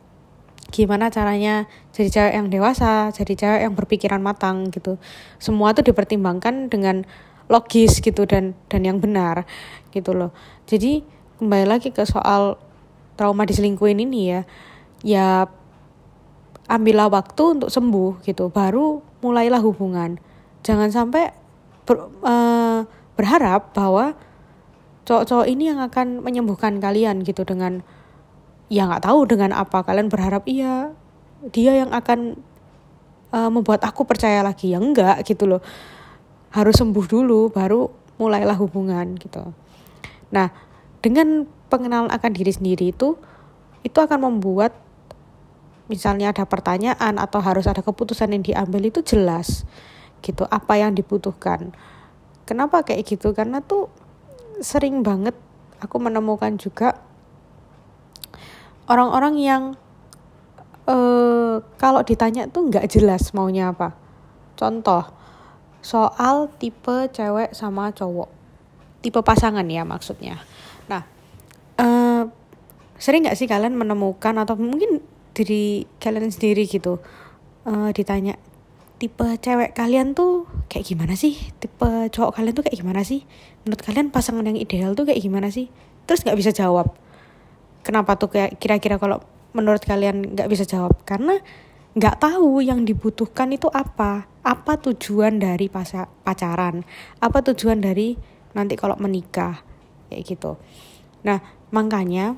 gimana 0.70 1.10
caranya 1.10 1.66
jadi 1.90 2.10
cewek 2.14 2.34
yang 2.38 2.48
dewasa 2.54 3.10
jadi 3.10 3.34
cewek 3.34 3.62
yang 3.66 3.74
berpikiran 3.74 4.22
matang 4.22 4.70
gitu. 4.70 5.02
Semua 5.42 5.74
tuh 5.74 5.82
dipertimbangkan 5.82 6.70
dengan 6.70 7.04
logis 7.50 7.98
gitu 8.00 8.30
dan 8.30 8.54
dan 8.70 8.86
yang 8.86 9.02
benar 9.02 9.50
gitu 9.90 10.14
loh. 10.14 10.30
Jadi 10.70 11.02
kembali 11.42 11.66
lagi 11.66 11.90
ke 11.90 12.06
soal 12.06 12.62
trauma 13.20 13.44
diselingkuhin 13.44 14.00
ini 14.00 14.20
ya 14.32 14.42
ya 15.04 15.28
ambillah 16.72 17.12
waktu 17.12 17.60
untuk 17.60 17.68
sembuh 17.68 18.24
gitu 18.24 18.48
baru 18.48 19.04
mulailah 19.20 19.60
hubungan. 19.60 20.22
Jangan 20.64 20.94
sampai 20.94 21.34
ber, 21.84 22.08
uh, 22.24 22.86
berharap 23.20 23.76
bahwa 23.76 24.16
cowok-cowok 25.04 25.50
ini 25.50 25.74
yang 25.74 25.82
akan 25.82 26.22
menyembuhkan 26.24 26.78
kalian 26.78 27.26
gitu 27.26 27.44
dengan 27.44 27.82
ya 28.70 28.86
nggak 28.86 29.02
tahu 29.10 29.26
dengan 29.26 29.52
apa 29.58 29.82
kalian 29.82 30.14
berharap 30.14 30.46
iya 30.46 30.94
dia 31.50 31.74
yang 31.74 31.90
akan 31.90 32.38
uh, 33.34 33.50
membuat 33.50 33.82
aku 33.84 34.06
percaya 34.06 34.46
lagi. 34.46 34.72
Ya 34.72 34.80
enggak 34.80 35.26
gitu 35.26 35.50
loh. 35.50 35.62
Harus 36.54 36.78
sembuh 36.78 37.06
dulu 37.10 37.50
baru 37.50 37.90
mulailah 38.22 38.56
hubungan 38.62 39.18
gitu. 39.18 39.42
Nah 40.30 40.54
dengan 41.02 41.50
pengenalan 41.70 42.10
akan 42.10 42.32
diri 42.34 42.52
sendiri 42.52 42.92
itu 42.92 43.16
itu 43.86 43.98
akan 44.02 44.28
membuat 44.28 44.76
misalnya 45.90 46.30
ada 46.36 46.46
pertanyaan 46.46 47.18
atau 47.18 47.42
harus 47.42 47.66
ada 47.66 47.82
keputusan 47.82 48.30
yang 48.36 48.44
diambil 48.46 48.90
itu 48.90 49.02
jelas 49.02 49.66
gitu 50.22 50.46
apa 50.52 50.78
yang 50.78 50.94
dibutuhkan. 50.94 51.72
Kenapa 52.46 52.86
kayak 52.86 53.08
gitu? 53.08 53.32
Karena 53.32 53.64
tuh 53.64 53.88
sering 54.60 55.02
banget 55.02 55.34
aku 55.80 55.98
menemukan 55.98 56.60
juga 56.60 57.00
orang-orang 58.86 59.36
yang 59.40 59.64
uh, 60.86 61.64
kalau 61.80 62.02
ditanya 62.04 62.46
tuh 62.52 62.68
nggak 62.70 62.86
jelas 62.92 63.32
maunya 63.32 63.72
apa. 63.72 63.96
Contoh 64.60 65.08
soal 65.80 66.52
tipe 66.60 67.08
cewek 67.16 67.56
sama 67.56 67.96
cowok. 67.96 68.30
Tipe 69.00 69.24
pasangan 69.24 69.64
ya 69.64 69.88
maksudnya 69.88 70.44
sering 73.00 73.26
nggak 73.26 73.40
sih 73.40 73.48
kalian 73.48 73.80
menemukan 73.80 74.36
atau 74.38 74.60
mungkin 74.60 75.00
diri 75.32 75.88
kalian 76.04 76.30
sendiri 76.30 76.68
gitu 76.68 77.00
uh, 77.64 77.90
ditanya 77.96 78.36
tipe 79.00 79.24
cewek 79.40 79.72
kalian 79.72 80.12
tuh 80.12 80.44
kayak 80.68 80.84
gimana 80.84 81.16
sih? 81.16 81.40
Tipe 81.58 82.12
cowok 82.12 82.36
kalian 82.36 82.54
tuh 82.54 82.64
kayak 82.68 82.78
gimana 82.84 83.02
sih? 83.08 83.24
Menurut 83.64 83.82
kalian 83.82 84.12
pasangan 84.12 84.44
yang 84.44 84.60
ideal 84.60 84.92
tuh 84.92 85.08
kayak 85.08 85.24
gimana 85.24 85.48
sih? 85.48 85.72
Terus 86.04 86.28
nggak 86.28 86.36
bisa 86.36 86.52
jawab. 86.52 86.92
Kenapa 87.80 88.20
tuh 88.20 88.28
kayak 88.28 88.60
kira-kira 88.60 89.00
kalau 89.00 89.24
menurut 89.56 89.80
kalian 89.88 90.36
nggak 90.36 90.52
bisa 90.52 90.68
jawab? 90.68 91.00
Karena 91.08 91.40
nggak 91.96 92.16
tahu 92.20 92.60
yang 92.60 92.84
dibutuhkan 92.84 93.56
itu 93.56 93.72
apa. 93.72 94.28
Apa 94.44 94.76
tujuan 94.84 95.40
dari 95.40 95.72
pacaran? 95.72 96.84
Apa 97.24 97.40
tujuan 97.40 97.80
dari 97.80 98.20
nanti 98.52 98.76
kalau 98.76 99.00
menikah? 99.00 99.64
Kayak 100.12 100.22
gitu. 100.28 100.52
Nah 101.24 101.40
makanya 101.72 102.36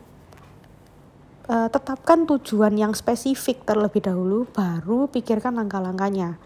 uh, 1.51 1.67
tetapkan 1.67 2.23
tujuan 2.23 2.73
yang 2.79 2.95
spesifik 2.95 3.67
terlebih 3.67 3.99
dahulu 3.99 4.47
baru 4.55 5.11
pikirkan 5.11 5.59
langkah-langkahnya 5.59 6.39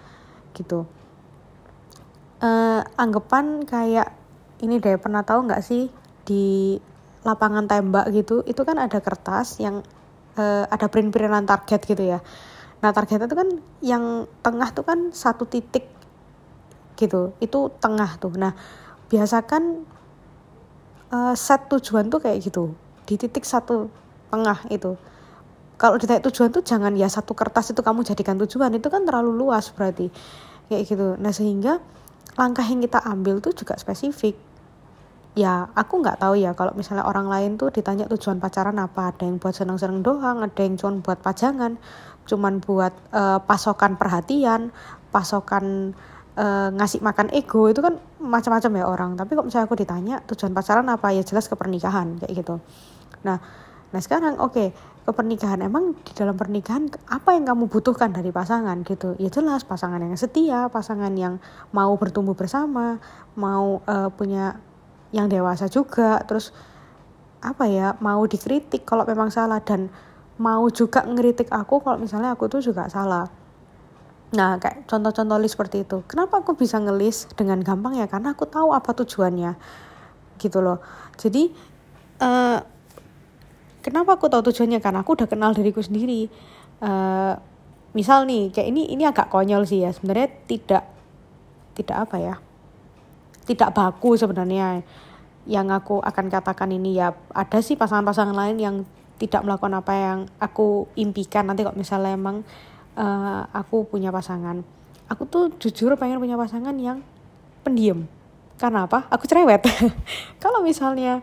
gitu. 0.58 0.90
Uh, 2.42 2.84
anggapan 3.00 3.64
kayak 3.64 4.12
ini 4.60 4.82
deh 4.82 4.98
pernah 5.00 5.24
tahu 5.24 5.48
nggak 5.48 5.64
sih 5.64 5.88
di 6.26 6.76
lapangan 7.26 7.66
tembak 7.66 8.12
gitu 8.12 8.44
itu 8.46 8.62
kan 8.66 8.78
ada 8.78 9.00
kertas 9.02 9.58
yang 9.62 9.82
uh, 10.36 10.64
ada 10.68 10.90
print-printan 10.90 11.46
target 11.46 11.82
gitu 11.86 12.04
ya. 12.04 12.20
Nah 12.82 12.92
target 12.92 13.30
itu 13.30 13.36
kan 13.38 13.50
yang 13.82 14.04
tengah 14.42 14.70
tuh 14.74 14.84
kan 14.84 15.14
satu 15.14 15.46
titik 15.48 15.88
gitu 16.98 17.34
itu 17.40 17.72
tengah 17.78 18.18
tuh. 18.20 18.34
Nah 18.36 18.54
biasakan 19.10 19.86
uh, 21.14 21.34
set 21.38 21.70
tujuan 21.70 22.10
tuh 22.10 22.20
kayak 22.20 22.42
gitu 22.46 22.74
di 23.06 23.16
titik 23.22 23.46
satu 23.46 24.05
tengah 24.30 24.60
itu. 24.72 24.98
Kalau 25.76 26.00
ditanya 26.00 26.24
tujuan 26.24 26.56
tuh 26.56 26.64
jangan 26.64 26.96
ya 26.96 27.12
satu 27.12 27.36
kertas 27.36 27.76
itu 27.76 27.84
kamu 27.84 28.08
jadikan 28.08 28.40
tujuan 28.40 28.72
itu 28.72 28.88
kan 28.88 29.04
terlalu 29.04 29.36
luas 29.36 29.68
berarti. 29.76 30.08
Kayak 30.72 30.82
gitu. 30.88 31.08
Nah 31.20 31.36
sehingga 31.36 31.84
langkah 32.40 32.64
yang 32.64 32.80
kita 32.80 33.04
ambil 33.04 33.44
tuh 33.44 33.52
juga 33.52 33.76
spesifik. 33.76 34.40
Ya 35.36 35.68
aku 35.76 36.00
nggak 36.00 36.24
tahu 36.24 36.40
ya 36.40 36.56
kalau 36.56 36.72
misalnya 36.80 37.04
orang 37.04 37.28
lain 37.28 37.60
tuh 37.60 37.76
ditanya 37.76 38.08
tujuan 38.08 38.40
pacaran 38.40 38.80
apa. 38.80 39.12
Ada 39.12 39.28
yang 39.28 39.36
buat 39.36 39.52
seneng-seneng 39.52 40.00
doang 40.00 40.40
ada 40.40 40.62
yang 40.64 40.80
cuma 40.80 40.96
buat 41.04 41.20
pajangan. 41.20 41.76
Cuman 42.26 42.64
buat 42.64 42.96
uh, 43.12 43.44
pasokan 43.44 44.00
perhatian 44.00 44.72
pasokan 45.12 45.96
uh, 46.36 46.70
ngasih 46.76 47.00
makan 47.00 47.32
ego 47.32 47.72
itu 47.72 47.80
kan 47.80 48.00
macam-macam 48.24 48.72
ya 48.80 48.86
orang. 48.88 49.12
Tapi 49.20 49.32
kok 49.36 49.46
misalnya 49.48 49.66
aku 49.68 49.76
ditanya 49.76 50.16
tujuan 50.24 50.56
pacaran 50.56 50.88
apa 50.88 51.12
ya 51.12 51.24
jelas 51.28 51.52
ke 51.52 51.56
pernikahan 51.60 52.16
kayak 52.20 52.32
gitu. 52.32 52.64
Nah 53.28 53.40
nah 53.96 54.04
sekarang 54.04 54.36
oke 54.44 54.60
okay, 54.60 54.76
emang 55.64 55.96
di 56.04 56.12
dalam 56.12 56.36
pernikahan 56.36 56.92
apa 57.08 57.32
yang 57.32 57.48
kamu 57.48 57.72
butuhkan 57.72 58.12
dari 58.12 58.36
pasangan 58.36 58.84
gitu? 58.84 59.16
Ya 59.16 59.32
jelas 59.32 59.64
pasangan 59.64 60.04
yang 60.04 60.20
setia 60.20 60.68
pasangan 60.68 61.16
yang 61.16 61.40
mau 61.72 61.96
bertumbuh 61.96 62.36
bersama 62.36 63.00
mau 63.40 63.80
uh, 63.88 64.12
punya 64.12 64.60
yang 65.16 65.32
dewasa 65.32 65.72
juga 65.72 66.20
terus 66.28 66.52
apa 67.40 67.72
ya 67.72 67.96
mau 68.04 68.20
dikritik 68.28 68.84
kalau 68.84 69.08
memang 69.08 69.32
salah 69.32 69.64
dan 69.64 69.88
mau 70.36 70.68
juga 70.68 71.08
ngeritik 71.08 71.48
aku 71.56 71.80
kalau 71.80 71.96
misalnya 71.96 72.36
aku 72.36 72.52
tuh 72.52 72.60
juga 72.60 72.92
salah. 72.92 73.32
Nah 74.36 74.60
kayak 74.60 74.84
contoh-contoh 74.92 75.40
list 75.40 75.56
seperti 75.56 75.88
itu. 75.88 76.04
Kenapa 76.12 76.44
aku 76.44 76.60
bisa 76.60 76.76
ngelis 76.84 77.32
dengan 77.40 77.64
gampang 77.64 77.96
ya? 77.96 78.12
Karena 78.12 78.36
aku 78.36 78.44
tahu 78.44 78.76
apa 78.76 78.92
tujuannya 78.92 79.56
gitu 80.36 80.60
loh. 80.60 80.84
Jadi 81.16 81.56
uh, 82.20 82.60
kenapa 83.86 84.18
aku 84.18 84.26
tahu 84.26 84.50
tujuannya? 84.50 84.82
Karena 84.82 85.06
aku 85.06 85.14
udah 85.14 85.30
kenal 85.30 85.54
diriku 85.54 85.86
sendiri. 85.86 86.26
Uh, 86.82 87.38
misal 87.94 88.26
nih 88.26 88.50
kayak 88.50 88.68
ini 88.74 88.90
ini 88.90 89.06
agak 89.06 89.30
konyol 89.30 89.62
sih 89.70 89.86
ya. 89.86 89.94
Sebenarnya 89.94 90.34
tidak 90.50 90.84
tidak 91.78 91.98
apa 92.10 92.18
ya? 92.18 92.36
Tidak 93.46 93.70
baku 93.70 94.18
sebenarnya. 94.18 94.82
Yang 95.46 95.68
aku 95.78 95.96
akan 96.02 96.26
katakan 96.34 96.74
ini 96.74 96.98
ya 96.98 97.14
ada 97.30 97.62
sih 97.62 97.78
pasangan-pasangan 97.78 98.34
lain 98.34 98.58
yang 98.58 98.76
tidak 99.22 99.46
melakukan 99.46 99.78
apa 99.78 99.94
yang 99.94 100.20
aku 100.42 100.90
impikan. 100.98 101.46
Nanti 101.46 101.62
kok 101.62 101.78
misalnya 101.78 102.18
emang 102.18 102.42
uh, 102.98 103.46
aku 103.54 103.86
punya 103.86 104.10
pasangan. 104.10 104.66
Aku 105.06 105.30
tuh 105.30 105.54
jujur 105.62 105.94
pengen 106.02 106.18
punya 106.18 106.34
pasangan 106.34 106.74
yang 106.74 107.06
pendiam. 107.62 108.10
Karena 108.58 108.90
apa? 108.90 109.06
Aku 109.14 109.30
cerewet. 109.30 109.62
Kalau 110.44 110.66
misalnya 110.66 111.22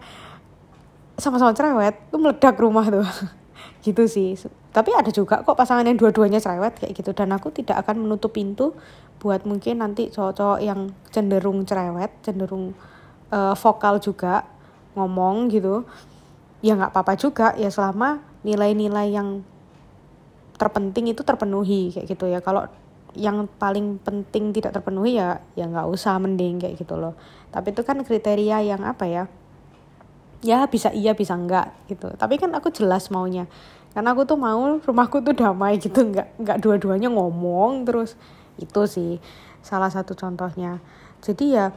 sama-sama 1.16 1.52
cerewet 1.52 1.94
tuh 2.08 2.20
meledak 2.20 2.56
rumah 2.56 2.86
tuh. 2.88 3.04
Gitu 3.84 4.06
sih. 4.06 4.38
Tapi 4.70 4.94
ada 4.94 5.10
juga 5.10 5.42
kok 5.42 5.58
pasangan 5.58 5.84
yang 5.84 5.98
dua-duanya 5.98 6.38
cerewet 6.38 6.78
kayak 6.78 6.94
gitu. 6.96 7.10
Dan 7.12 7.34
aku 7.34 7.50
tidak 7.50 7.82
akan 7.82 8.06
menutup 8.06 8.30
pintu 8.32 8.72
buat 9.18 9.42
mungkin 9.42 9.82
nanti 9.82 10.10
cowok-cowok 10.10 10.60
yang 10.62 10.90
cenderung 11.10 11.62
cerewet 11.62 12.10
cenderung 12.26 12.74
uh, 13.30 13.54
vokal 13.54 14.02
juga 14.02 14.42
ngomong 14.98 15.46
gitu 15.50 15.86
ya 16.62 16.78
nggak 16.78 16.94
apa-apa 16.94 17.14
juga. 17.18 17.46
Ya 17.58 17.74
selama 17.74 18.22
nilai-nilai 18.46 19.10
yang 19.10 19.42
terpenting 20.56 21.10
itu 21.10 21.26
terpenuhi 21.26 21.90
kayak 21.90 22.06
gitu 22.06 22.30
ya. 22.30 22.38
Kalau 22.38 22.70
yang 23.12 23.44
paling 23.60 24.00
penting 24.00 24.56
tidak 24.56 24.72
terpenuhi 24.72 25.20
ya 25.20 25.42
ya 25.52 25.68
nggak 25.68 25.90
usah 25.90 26.16
mending 26.22 26.62
kayak 26.62 26.78
gitu 26.78 26.94
loh. 26.94 27.18
Tapi 27.50 27.74
itu 27.74 27.82
kan 27.82 27.98
kriteria 28.00 28.62
yang 28.62 28.86
apa 28.86 29.04
ya 29.10 29.24
ya 30.42 30.66
bisa 30.66 30.90
iya 30.90 31.14
bisa 31.14 31.38
enggak 31.38 31.72
gitu. 31.86 32.10
Tapi 32.18 32.36
kan 32.36 32.50
aku 32.52 32.74
jelas 32.74 33.08
maunya. 33.08 33.46
Karena 33.94 34.12
aku 34.12 34.26
tuh 34.26 34.36
mau 34.36 34.82
rumahku 34.82 35.22
tuh 35.22 35.32
damai 35.32 35.78
gitu 35.78 36.02
nggak 36.02 36.42
nggak 36.42 36.58
dua-duanya 36.58 37.08
ngomong 37.08 37.86
terus. 37.86 38.18
Itu 38.58 38.84
sih 38.90 39.22
salah 39.62 39.88
satu 39.88 40.18
contohnya. 40.18 40.82
Jadi 41.22 41.54
ya 41.54 41.70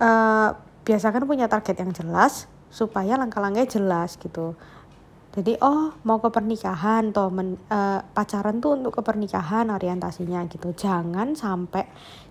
uh, 0.00 0.48
biasakan 0.82 1.28
punya 1.28 1.46
target 1.46 1.76
yang 1.78 1.92
jelas 1.92 2.48
supaya 2.72 3.20
langkah-langkahnya 3.20 3.68
jelas 3.68 4.16
gitu. 4.16 4.56
Jadi 5.30 5.60
oh 5.62 5.94
mau 6.02 6.18
ke 6.18 6.26
pernikahan 6.26 7.14
toh 7.14 7.30
men, 7.30 7.54
uh, 7.70 8.02
pacaran 8.16 8.58
tuh 8.58 8.74
untuk 8.74 8.98
ke 8.98 9.02
pernikahan 9.04 9.70
orientasinya 9.70 10.42
gitu. 10.50 10.74
Jangan 10.74 11.38
sampai 11.38 11.86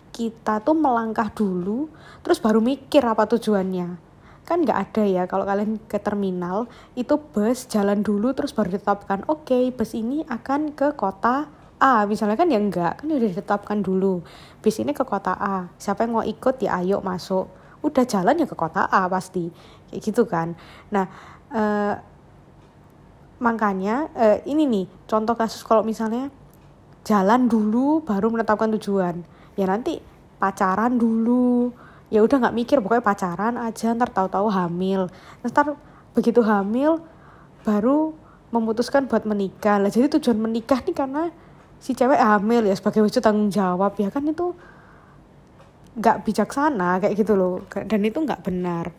kita 0.10 0.60
tuh 0.66 0.74
melangkah 0.74 1.30
dulu 1.30 1.88
terus 2.26 2.42
baru 2.42 2.60
mikir 2.60 3.06
apa 3.06 3.30
tujuannya 3.30 4.09
kan 4.48 4.66
nggak 4.66 4.80
ada 4.90 5.04
ya 5.06 5.24
kalau 5.30 5.46
kalian 5.46 5.78
ke 5.86 6.02
terminal 6.02 6.66
itu 6.98 7.16
bus 7.16 7.70
jalan 7.70 8.02
dulu 8.02 8.34
terus 8.34 8.52
baru 8.52 8.74
ditetapkan. 8.74 9.24
Oke 9.30 9.54
okay, 9.54 9.64
bus 9.70 9.94
ini 9.94 10.26
akan 10.26 10.74
ke 10.74 10.98
kota 10.98 11.50
A. 11.80 12.04
Misalnya 12.10 12.36
kan 12.36 12.52
ya 12.52 12.60
enggak 12.60 13.02
kan 13.02 13.08
udah 13.08 13.30
ditetapkan 13.30 13.80
dulu. 13.80 14.26
Bis 14.60 14.82
ini 14.82 14.92
ke 14.92 15.08
kota 15.08 15.38
A. 15.38 15.72
Siapa 15.80 16.04
yang 16.04 16.20
mau 16.20 16.26
ikut 16.26 16.60
ya 16.60 16.82
ayo 16.84 17.00
masuk. 17.00 17.48
Udah 17.80 18.04
jalan 18.04 18.36
ya 18.42 18.48
ke 18.50 18.58
kota 18.58 18.90
A 18.90 19.08
pasti. 19.08 19.48
Kayak 19.90 20.02
gitu 20.04 20.28
kan. 20.28 20.58
Nah 20.92 21.06
uh, 21.54 21.94
makanya 23.40 24.12
uh, 24.18 24.38
ini 24.44 24.68
nih 24.68 24.86
contoh 25.08 25.38
kasus 25.38 25.64
kalau 25.64 25.86
misalnya 25.86 26.28
jalan 27.08 27.48
dulu 27.48 28.04
baru 28.04 28.28
menetapkan 28.34 28.74
tujuan. 28.76 29.24
Ya 29.56 29.70
nanti 29.70 30.04
pacaran 30.40 31.00
dulu 31.00 31.72
ya 32.10 32.26
udah 32.26 32.38
nggak 32.42 32.58
mikir 32.58 32.78
pokoknya 32.82 33.06
pacaran 33.06 33.56
aja 33.56 33.94
ntar 33.94 34.10
tahu-tahu 34.10 34.50
hamil. 34.50 35.08
Ntar 35.46 35.78
begitu 36.18 36.42
hamil 36.42 37.02
baru 37.62 38.18
memutuskan 38.50 39.06
buat 39.06 39.30
menikah. 39.30 39.78
Lah 39.78 39.94
jadi 39.94 40.10
tujuan 40.18 40.42
menikah 40.42 40.82
nih 40.82 40.96
karena 40.98 41.30
si 41.78 41.94
cewek 41.94 42.18
hamil 42.18 42.66
ya 42.66 42.76
sebagai 42.76 43.06
wujud 43.06 43.22
tanggung 43.22 43.54
jawab. 43.54 43.94
Ya 44.02 44.10
kan 44.10 44.26
itu 44.26 44.58
nggak 45.98 46.26
bijaksana 46.26 46.98
kayak 47.02 47.14
gitu 47.14 47.38
loh. 47.38 47.62
Dan 47.70 48.02
itu 48.02 48.18
nggak 48.18 48.42
benar. 48.42 48.90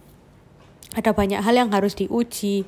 Ada 0.94 1.14
banyak 1.14 1.42
hal 1.42 1.54
yang 1.54 1.70
harus 1.74 1.98
diuji 1.98 2.62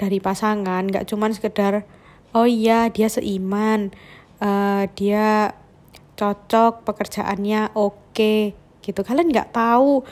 dari 0.00 0.18
pasangan. 0.24 0.88
Nggak 0.88 1.04
cuman 1.12 1.36
sekedar 1.36 1.84
oh 2.32 2.48
iya 2.48 2.88
dia 2.88 3.08
seiman 3.08 3.92
uh, 4.40 4.84
dia 4.96 5.52
cocok 6.16 6.88
pekerjaannya 6.88 7.76
oke. 7.76 7.96
okay, 8.16 8.56
gitu. 8.86 9.02
Kalian 9.02 9.34
nggak 9.34 9.50
tahu 9.50 10.06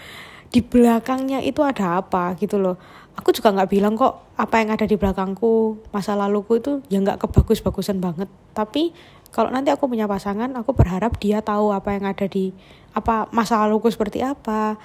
di 0.51 0.63
belakangnya 0.63 1.43
itu 1.43 1.63
ada 1.63 2.03
apa 2.03 2.35
gitu 2.39 2.59
loh. 2.59 2.75
Aku 3.15 3.31
juga 3.31 3.55
nggak 3.55 3.71
bilang 3.71 3.95
kok 3.95 4.35
apa 4.35 4.59
yang 4.59 4.75
ada 4.75 4.87
di 4.91 4.99
belakangku 4.99 5.79
masa 5.95 6.19
laluku 6.19 6.59
itu 6.59 6.83
ya 6.91 6.99
nggak 6.99 7.23
kebagus-bagusan 7.23 8.03
banget. 8.03 8.27
Tapi 8.51 8.91
kalau 9.31 9.51
nanti 9.51 9.71
aku 9.71 9.87
punya 9.87 10.07
pasangan 10.07 10.51
aku 10.55 10.75
berharap 10.75 11.19
dia 11.19 11.43
tahu 11.43 11.71
apa 11.71 11.95
yang 11.95 12.07
ada 12.07 12.27
di 12.27 12.51
apa 12.95 13.31
masa 13.31 13.63
laluku 13.63 13.91
seperti 13.91 14.23
apa 14.23 14.79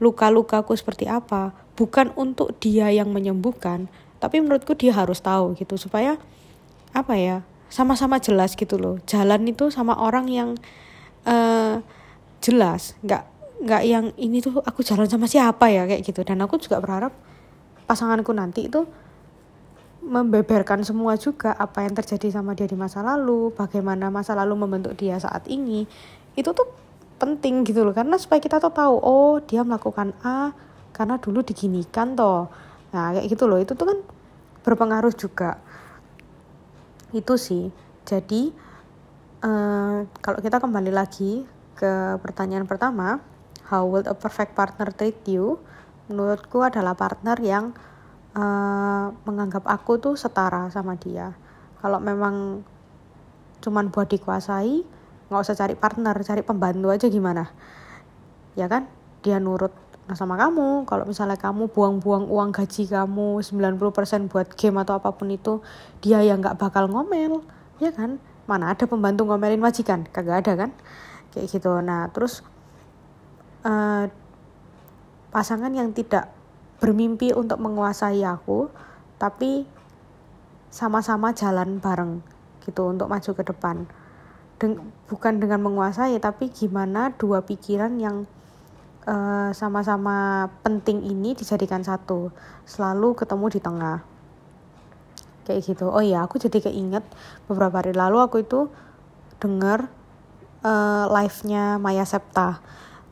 luka-lukaku 0.00 0.72
seperti 0.76 1.08
apa. 1.08 1.52
Bukan 1.76 2.16
untuk 2.16 2.56
dia 2.56 2.88
yang 2.88 3.12
menyembuhkan 3.12 3.88
tapi 4.16 4.40
menurutku 4.40 4.72
dia 4.72 4.96
harus 4.96 5.20
tahu 5.20 5.52
gitu 5.60 5.76
supaya 5.76 6.16
apa 6.96 7.14
ya 7.20 7.44
sama-sama 7.68 8.16
jelas 8.20 8.56
gitu 8.56 8.80
loh. 8.80 8.96
Jalan 9.04 9.44
itu 9.48 9.68
sama 9.68 9.96
orang 9.96 10.28
yang 10.32 10.50
uh, 11.28 11.82
jelas 12.40 12.94
nggak 13.02 13.36
nggak 13.56 13.82
yang 13.88 14.12
ini 14.20 14.44
tuh 14.44 14.60
aku 14.60 14.84
jalan 14.84 15.08
sama 15.08 15.24
siapa 15.24 15.72
ya 15.72 15.88
kayak 15.88 16.04
gitu. 16.04 16.20
Dan 16.22 16.44
aku 16.44 16.60
juga 16.60 16.80
berharap 16.80 17.12
pasanganku 17.88 18.34
nanti 18.36 18.68
itu 18.68 18.84
membeberkan 20.06 20.86
semua 20.86 21.18
juga 21.18 21.50
apa 21.58 21.82
yang 21.82 21.96
terjadi 21.96 22.38
sama 22.38 22.54
dia 22.54 22.70
di 22.70 22.78
masa 22.78 23.02
lalu 23.02 23.50
bagaimana 23.50 24.06
masa 24.12 24.38
lalu 24.38 24.54
membentuk 24.54 24.94
dia 24.94 25.16
saat 25.18 25.48
ini. 25.48 25.88
Itu 26.36 26.52
tuh 26.52 26.68
penting 27.16 27.64
gitu 27.64 27.80
loh 27.82 27.96
karena 27.96 28.20
supaya 28.20 28.38
kita 28.38 28.60
tuh 28.60 28.70
tahu 28.70 28.94
oh 29.00 29.40
dia 29.40 29.64
melakukan 29.64 30.12
A 30.20 30.52
karena 30.92 31.16
dulu 31.16 31.40
diginikan 31.40 32.12
toh. 32.12 32.52
Nah 32.92 33.16
kayak 33.16 33.26
gitu 33.32 33.44
loh 33.48 33.58
itu 33.58 33.72
tuh 33.72 33.86
kan 33.88 33.98
berpengaruh 34.62 35.14
juga. 35.16 35.58
Itu 37.10 37.40
sih. 37.40 37.72
Jadi 38.06 38.52
uh, 39.42 40.06
kalau 40.22 40.38
kita 40.38 40.60
kembali 40.62 40.92
lagi 40.94 41.55
ke 41.76 42.16
pertanyaan 42.24 42.64
pertama 42.64 43.20
how 43.68 43.84
will 43.84 44.06
a 44.06 44.16
perfect 44.16 44.54
partner 44.54 44.90
treat 44.94 45.18
you? 45.26 45.58
Menurutku 46.06 46.62
adalah 46.62 46.94
partner 46.94 47.36
yang 47.42 47.74
uh, 48.38 49.10
menganggap 49.26 49.66
aku 49.66 49.98
tuh 49.98 50.14
setara 50.14 50.70
sama 50.70 50.94
dia. 50.94 51.34
Kalau 51.82 51.98
memang 51.98 52.62
cuman 53.60 53.90
buat 53.90 54.06
dikuasai 54.06 54.86
nggak 55.26 55.42
usah 55.42 55.58
cari 55.58 55.74
partner 55.74 56.14
cari 56.22 56.42
pembantu 56.46 56.94
aja 56.94 57.06
gimana? 57.10 57.50
Ya 58.54 58.70
kan? 58.70 58.86
Dia 59.26 59.42
nurut 59.42 59.74
sama 60.14 60.38
kamu. 60.38 60.86
Kalau 60.86 61.02
misalnya 61.02 61.34
kamu 61.34 61.66
buang-buang 61.74 62.30
uang 62.30 62.54
gaji 62.54 62.86
kamu 62.86 63.42
90% 63.42 64.30
buat 64.30 64.54
game 64.54 64.78
atau 64.78 65.02
apa 65.02 65.10
pun 65.10 65.26
itu 65.34 65.58
dia 65.98 66.22
yang 66.22 66.38
nggak 66.38 66.62
bakal 66.62 66.86
ngomel. 66.86 67.42
Ya 67.82 67.90
kan? 67.90 68.22
Mana 68.46 68.70
ada 68.70 68.86
pembantu 68.86 69.26
ngomelin 69.26 69.58
majikan? 69.58 70.06
Kagak 70.06 70.46
ada 70.46 70.54
kan 70.54 70.70
kayak 71.36 71.52
gitu. 71.52 71.76
Nah 71.84 72.08
terus 72.08 72.40
uh, 73.68 74.08
pasangan 75.28 75.68
yang 75.68 75.92
tidak 75.92 76.32
bermimpi 76.80 77.36
untuk 77.36 77.60
menguasai 77.60 78.24
aku 78.24 78.72
tapi 79.20 79.68
sama-sama 80.72 81.36
jalan 81.36 81.76
bareng 81.76 82.24
gitu 82.64 82.88
untuk 82.88 83.12
maju 83.12 83.30
ke 83.36 83.44
depan. 83.44 83.84
Den 84.56 84.80
bukan 85.12 85.36
dengan 85.36 85.60
menguasai 85.60 86.16
tapi 86.16 86.48
gimana 86.48 87.12
dua 87.16 87.44
pikiran 87.44 87.96
yang 88.00 88.24
eh, 89.04 89.50
sama-sama 89.52 90.48
penting 90.64 91.04
ini 91.04 91.32
dijadikan 91.36 91.80
satu. 91.80 92.32
Selalu 92.68 93.16
ketemu 93.16 93.46
di 93.52 93.60
tengah. 93.60 93.98
Kayak 95.48 95.60
gitu. 95.64 95.86
Oh 95.88 96.02
iya 96.02 96.24
aku 96.24 96.36
jadi 96.40 96.58
keinget 96.60 97.04
beberapa 97.46 97.80
hari 97.80 97.96
lalu 97.96 98.20
aku 98.20 98.42
itu 98.44 98.68
denger 99.40 99.88
uh, 100.66 101.04
live-nya 101.06 101.78
Maya 101.78 102.02
Septa. 102.02 102.58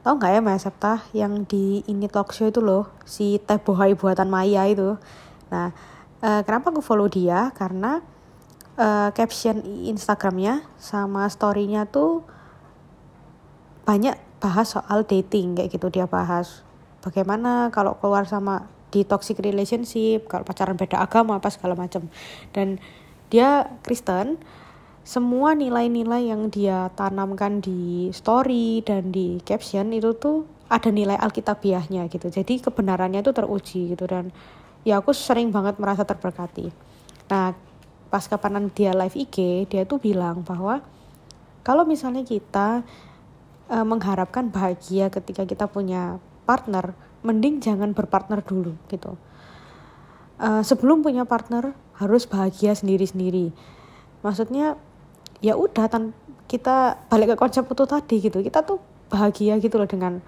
Tau 0.02 0.18
nggak 0.18 0.30
ya 0.34 0.40
Maya 0.42 0.58
Septa 0.58 1.06
yang 1.14 1.46
di 1.46 1.86
ini 1.86 2.10
talk 2.10 2.34
show 2.34 2.50
itu 2.50 2.58
loh 2.58 2.90
si 3.06 3.38
teh 3.38 3.56
bohai 3.62 3.94
buatan 3.94 4.26
Maya 4.26 4.66
itu? 4.66 4.98
Nah 5.48 5.70
uh, 6.20 6.40
kenapa 6.42 6.74
aku 6.74 6.82
follow 6.82 7.06
dia? 7.06 7.54
Karena 7.54 8.02
uh, 8.76 9.08
caption 9.14 9.62
Instagramnya 9.64 10.66
sama 10.76 11.30
storynya 11.30 11.86
tuh 11.86 12.26
banyak 13.86 14.18
bahas 14.42 14.76
soal 14.76 15.08
dating 15.08 15.56
kayak 15.56 15.72
gitu 15.72 15.88
dia 15.88 16.04
bahas. 16.10 16.66
Bagaimana 17.00 17.68
kalau 17.72 17.96
keluar 18.00 18.28
sama 18.28 18.68
di 18.92 19.02
toxic 19.02 19.40
relationship 19.42 20.30
kalau 20.30 20.46
pacaran 20.46 20.78
beda 20.78 21.02
agama 21.02 21.42
apa 21.42 21.50
segala 21.50 21.74
macam 21.74 22.06
dan 22.54 22.78
dia 23.26 23.66
Kristen 23.82 24.38
semua 25.04 25.52
nilai-nilai 25.52 26.32
yang 26.32 26.48
dia 26.48 26.88
tanamkan 26.96 27.60
di 27.60 28.08
story 28.16 28.80
dan 28.80 29.12
di 29.12 29.36
caption 29.44 29.92
itu 29.92 30.16
tuh 30.16 30.48
ada 30.72 30.88
nilai 30.88 31.20
alkitabiahnya 31.20 32.08
gitu. 32.08 32.32
Jadi 32.32 32.64
kebenarannya 32.64 33.20
itu 33.20 33.36
teruji 33.36 33.92
gitu 33.92 34.08
dan 34.08 34.32
ya 34.80 35.04
aku 35.04 35.12
sering 35.12 35.52
banget 35.52 35.76
merasa 35.76 36.08
terberkati. 36.08 36.72
Nah 37.28 37.52
pas 38.08 38.24
kapanan 38.24 38.72
dia 38.72 38.96
live 38.96 39.12
IG 39.12 39.68
dia 39.68 39.84
tuh 39.84 40.00
bilang 40.00 40.40
bahwa 40.40 40.80
kalau 41.60 41.84
misalnya 41.84 42.24
kita 42.24 42.80
uh, 43.68 43.84
mengharapkan 43.84 44.48
bahagia 44.48 45.12
ketika 45.12 45.44
kita 45.44 45.68
punya 45.68 46.16
partner 46.48 46.96
mending 47.20 47.60
jangan 47.60 47.92
berpartner 47.92 48.40
dulu 48.40 48.72
gitu. 48.88 49.20
Uh, 50.40 50.64
sebelum 50.64 51.04
punya 51.04 51.28
partner 51.28 51.76
harus 52.00 52.24
bahagia 52.24 52.72
sendiri-sendiri. 52.72 53.52
Maksudnya 54.24 54.80
ya 55.44 55.60
udah 55.60 55.92
tan 55.92 56.16
kita 56.48 57.04
balik 57.12 57.34
ke 57.34 57.36
konsep 57.36 57.68
itu 57.68 57.84
tadi 57.84 58.16
gitu. 58.24 58.40
Kita 58.40 58.64
tuh 58.64 58.80
bahagia 59.12 59.60
gitu 59.60 59.76
loh 59.76 59.84
dengan 59.84 60.24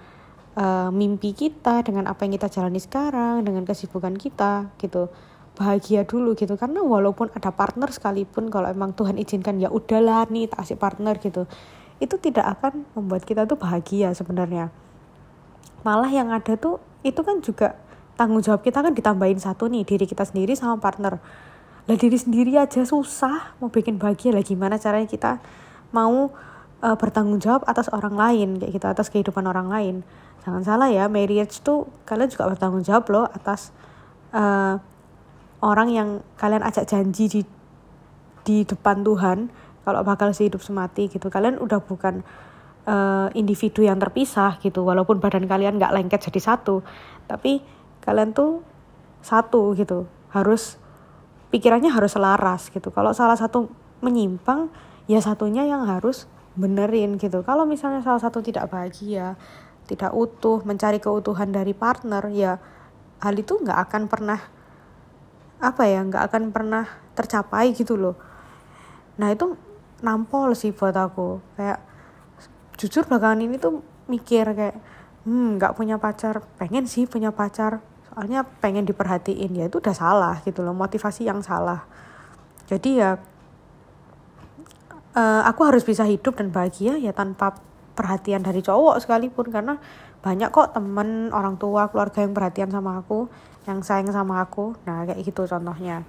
uh, 0.53 0.93
mimpi 0.93 1.33
kita 1.33 1.81
dengan 1.81 2.05
apa 2.05 2.29
yang 2.29 2.37
kita 2.37 2.53
jalani 2.53 2.77
sekarang 2.77 3.41
dengan 3.41 3.65
kesibukan 3.65 4.13
kita 4.13 4.69
gitu. 4.77 5.09
Bahagia 5.57 6.05
dulu 6.05 6.37
gitu 6.37 6.53
karena 6.53 6.85
walaupun 6.85 7.33
ada 7.33 7.49
partner 7.49 7.89
sekalipun 7.89 8.53
kalau 8.53 8.69
emang 8.69 8.93
Tuhan 8.93 9.17
izinkan 9.17 9.57
ya 9.57 9.73
udahlah 9.73 10.29
nih 10.29 10.45
tak 10.45 10.61
kasih 10.61 10.77
partner 10.77 11.17
gitu. 11.17 11.49
Itu 11.97 12.21
tidak 12.21 12.45
akan 12.61 12.85
membuat 12.93 13.25
kita 13.25 13.49
tuh 13.49 13.57
bahagia 13.57 14.13
sebenarnya. 14.13 14.69
Malah 15.81 16.13
yang 16.13 16.29
ada 16.29 16.53
tuh 16.53 16.77
itu 17.01 17.25
kan 17.25 17.41
juga 17.41 17.73
tanggung 18.13 18.45
jawab 18.45 18.61
kita 18.61 18.85
kan 18.85 18.93
ditambahin 18.93 19.41
satu 19.41 19.65
nih 19.65 19.81
diri 19.81 20.05
kita 20.05 20.25
sendiri 20.25 20.53
sama 20.53 20.77
partner 20.77 21.17
lah 21.87 21.95
diri 21.95 22.19
sendiri 22.19 22.59
aja 22.59 22.83
susah 22.83 23.55
mau 23.63 23.71
bikin 23.71 23.95
bahagia. 23.95 24.35
Lah 24.35 24.43
gimana 24.43 24.75
caranya 24.75 25.07
kita 25.07 25.39
mau 25.95 26.35
uh, 26.83 26.95
bertanggung 26.99 27.39
jawab 27.39 27.63
atas 27.63 27.87
orang 27.95 28.19
lain 28.19 28.59
kayak 28.59 28.71
gitu 28.75 28.85
atas 28.91 29.07
kehidupan 29.07 29.47
orang 29.47 29.71
lain. 29.71 29.95
Jangan 30.43 30.63
salah 30.67 30.91
ya 30.91 31.07
marriage 31.07 31.63
tuh 31.63 31.87
kalian 32.03 32.27
juga 32.27 32.51
bertanggung 32.51 32.83
jawab 32.83 33.07
loh 33.07 33.25
atas 33.31 33.71
uh, 34.35 34.79
orang 35.63 35.89
yang 35.89 36.09
kalian 36.35 36.63
ajak 36.63 36.91
janji 36.91 37.31
di 37.31 37.41
di 38.43 38.63
depan 38.63 39.03
Tuhan 39.03 39.51
kalau 39.87 40.03
bakal 40.03 40.35
sehidup 40.35 40.59
semati 40.59 41.07
gitu. 41.07 41.31
Kalian 41.31 41.55
udah 41.59 41.79
bukan 41.79 42.19
uh, 42.83 43.31
individu 43.31 43.87
yang 43.87 43.95
terpisah 43.95 44.59
gitu 44.59 44.83
walaupun 44.83 45.23
badan 45.23 45.47
kalian 45.47 45.79
nggak 45.79 45.95
lengket 45.95 46.31
jadi 46.31 46.51
satu. 46.51 46.83
Tapi 47.31 47.63
kalian 48.03 48.35
tuh 48.35 48.59
satu 49.23 49.75
gitu 49.75 50.07
harus 50.31 50.79
pikirannya 51.53 51.91
harus 51.91 52.15
selaras 52.15 52.69
gitu. 52.71 52.91
Kalau 52.91 53.15
salah 53.15 53.39
satu 53.39 53.71
menyimpang 54.03 54.69
ya 55.07 55.23
satunya 55.23 55.63
yang 55.63 55.87
harus 55.87 56.27
benerin 56.57 57.15
gitu. 57.21 57.45
Kalau 57.45 57.63
misalnya 57.63 58.03
salah 58.03 58.19
satu 58.19 58.43
tidak 58.43 58.69
bahagia 58.69 59.37
tidak 59.87 60.11
utuh 60.11 60.61
mencari 60.67 60.99
keutuhan 60.99 61.49
dari 61.49 61.71
partner 61.71 62.27
ya 62.29 62.59
hal 63.23 63.33
itu 63.33 63.55
nggak 63.57 63.79
akan 63.87 64.03
pernah 64.11 64.39
apa 65.57 65.83
ya 65.89 66.05
nggak 66.05 66.23
akan 66.29 66.43
pernah 66.53 66.85
tercapai 67.17 67.73
gitu 67.73 67.97
loh. 67.97 68.19
Nah 69.17 69.33
itu 69.33 69.57
nampol 70.05 70.53
sih 70.53 70.75
buat 70.75 70.93
aku. 70.93 71.41
Kayak 71.57 71.81
jujur 72.77 73.09
belakangan 73.09 73.41
ini 73.41 73.57
tuh 73.57 73.81
mikir 74.05 74.45
kayak 74.53 74.77
hmm 75.25 75.57
nggak 75.57 75.73
punya 75.73 75.97
pacar. 75.97 76.45
Pengen 76.61 76.85
sih 76.85 77.09
punya 77.09 77.33
pacar 77.33 77.81
soalnya 78.17 78.41
pengen 78.65 78.81
diperhatiin 78.81 79.53
ya 79.53 79.69
itu 79.69 79.77
udah 79.77 79.93
salah 79.93 80.41
gitu 80.41 80.65
loh 80.65 80.73
motivasi 80.73 81.29
yang 81.29 81.45
salah. 81.45 81.85
Jadi 82.65 82.97
ya 82.97 83.21
uh, 85.13 85.41
aku 85.45 85.61
harus 85.69 85.85
bisa 85.85 86.01
hidup 86.01 86.33
dan 86.33 86.49
bahagia 86.49 86.97
ya 86.97 87.13
tanpa 87.13 87.61
perhatian 87.93 88.41
dari 88.41 88.65
cowok 88.65 89.05
sekalipun 89.05 89.53
karena 89.53 89.77
banyak 90.25 90.49
kok 90.49 90.73
temen 90.73 91.29
orang 91.29 91.61
tua 91.61 91.93
keluarga 91.93 92.25
yang 92.25 92.33
perhatian 92.33 92.73
sama 92.73 93.05
aku 93.05 93.29
yang 93.69 93.85
sayang 93.85 94.09
sama 94.09 94.41
aku. 94.41 94.73
Nah 94.89 95.05
kayak 95.05 95.21
gitu 95.21 95.45
contohnya. 95.45 96.01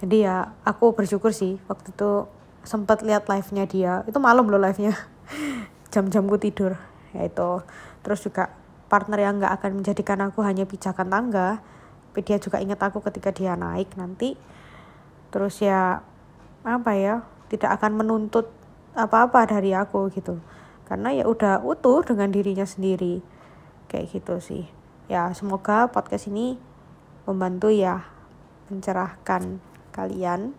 Jadi 0.00 0.24
ya 0.24 0.56
aku 0.64 0.96
bersyukur 0.96 1.36
sih 1.36 1.60
waktu 1.68 1.92
itu 1.92 2.32
sempat 2.64 3.04
lihat 3.04 3.28
live 3.28 3.52
nya 3.52 3.68
dia. 3.68 3.92
Itu 4.08 4.24
malam 4.24 4.48
loh 4.48 4.56
live 4.56 4.80
nya 4.80 4.96
jam-jamku 5.92 6.40
tidur 6.40 6.80
ya 7.12 7.28
itu. 7.28 7.60
Terus 8.00 8.24
juga 8.24 8.56
partner 8.90 9.22
yang 9.22 9.38
nggak 9.38 9.62
akan 9.62 9.80
menjadikan 9.80 10.18
aku 10.26 10.42
hanya 10.42 10.66
pijakan 10.66 11.06
tangga 11.06 11.62
tapi 12.10 12.26
dia 12.26 12.42
juga 12.42 12.58
ingat 12.58 12.82
aku 12.82 12.98
ketika 13.06 13.30
dia 13.30 13.54
naik 13.54 13.94
nanti. 13.94 14.34
Terus 15.30 15.62
ya 15.62 16.02
apa 16.66 16.90
ya 16.98 17.22
tidak 17.46 17.78
akan 17.78 18.02
menuntut 18.02 18.50
apa-apa 18.98 19.46
dari 19.46 19.70
aku 19.78 20.10
gitu. 20.10 20.42
Karena 20.90 21.14
ya 21.14 21.30
udah 21.30 21.62
utuh 21.62 22.02
dengan 22.02 22.34
dirinya 22.34 22.66
sendiri. 22.66 23.22
Kayak 23.86 24.10
gitu 24.10 24.42
sih. 24.42 24.66
Ya 25.06 25.30
semoga 25.38 25.86
podcast 25.86 26.26
ini 26.26 26.58
membantu 27.30 27.70
ya 27.70 28.02
mencerahkan 28.74 29.62
kalian 29.94 30.50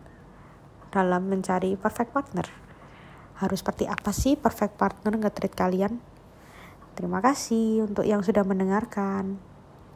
dalam 0.88 1.28
mencari 1.28 1.76
perfect 1.76 2.15
partner. 2.15 2.48
Harus 3.44 3.60
seperti 3.60 3.91
apa 3.91 4.15
sih 4.15 4.39
perfect 4.39 4.80
partner 4.80 5.20
nge-treat 5.20 5.52
kalian 5.52 6.00
terima 6.95 7.19
kasih 7.23 7.88
untuk 7.88 8.04
yang 8.08 8.23
sudah 8.23 8.41
mendengarkan 8.43 9.39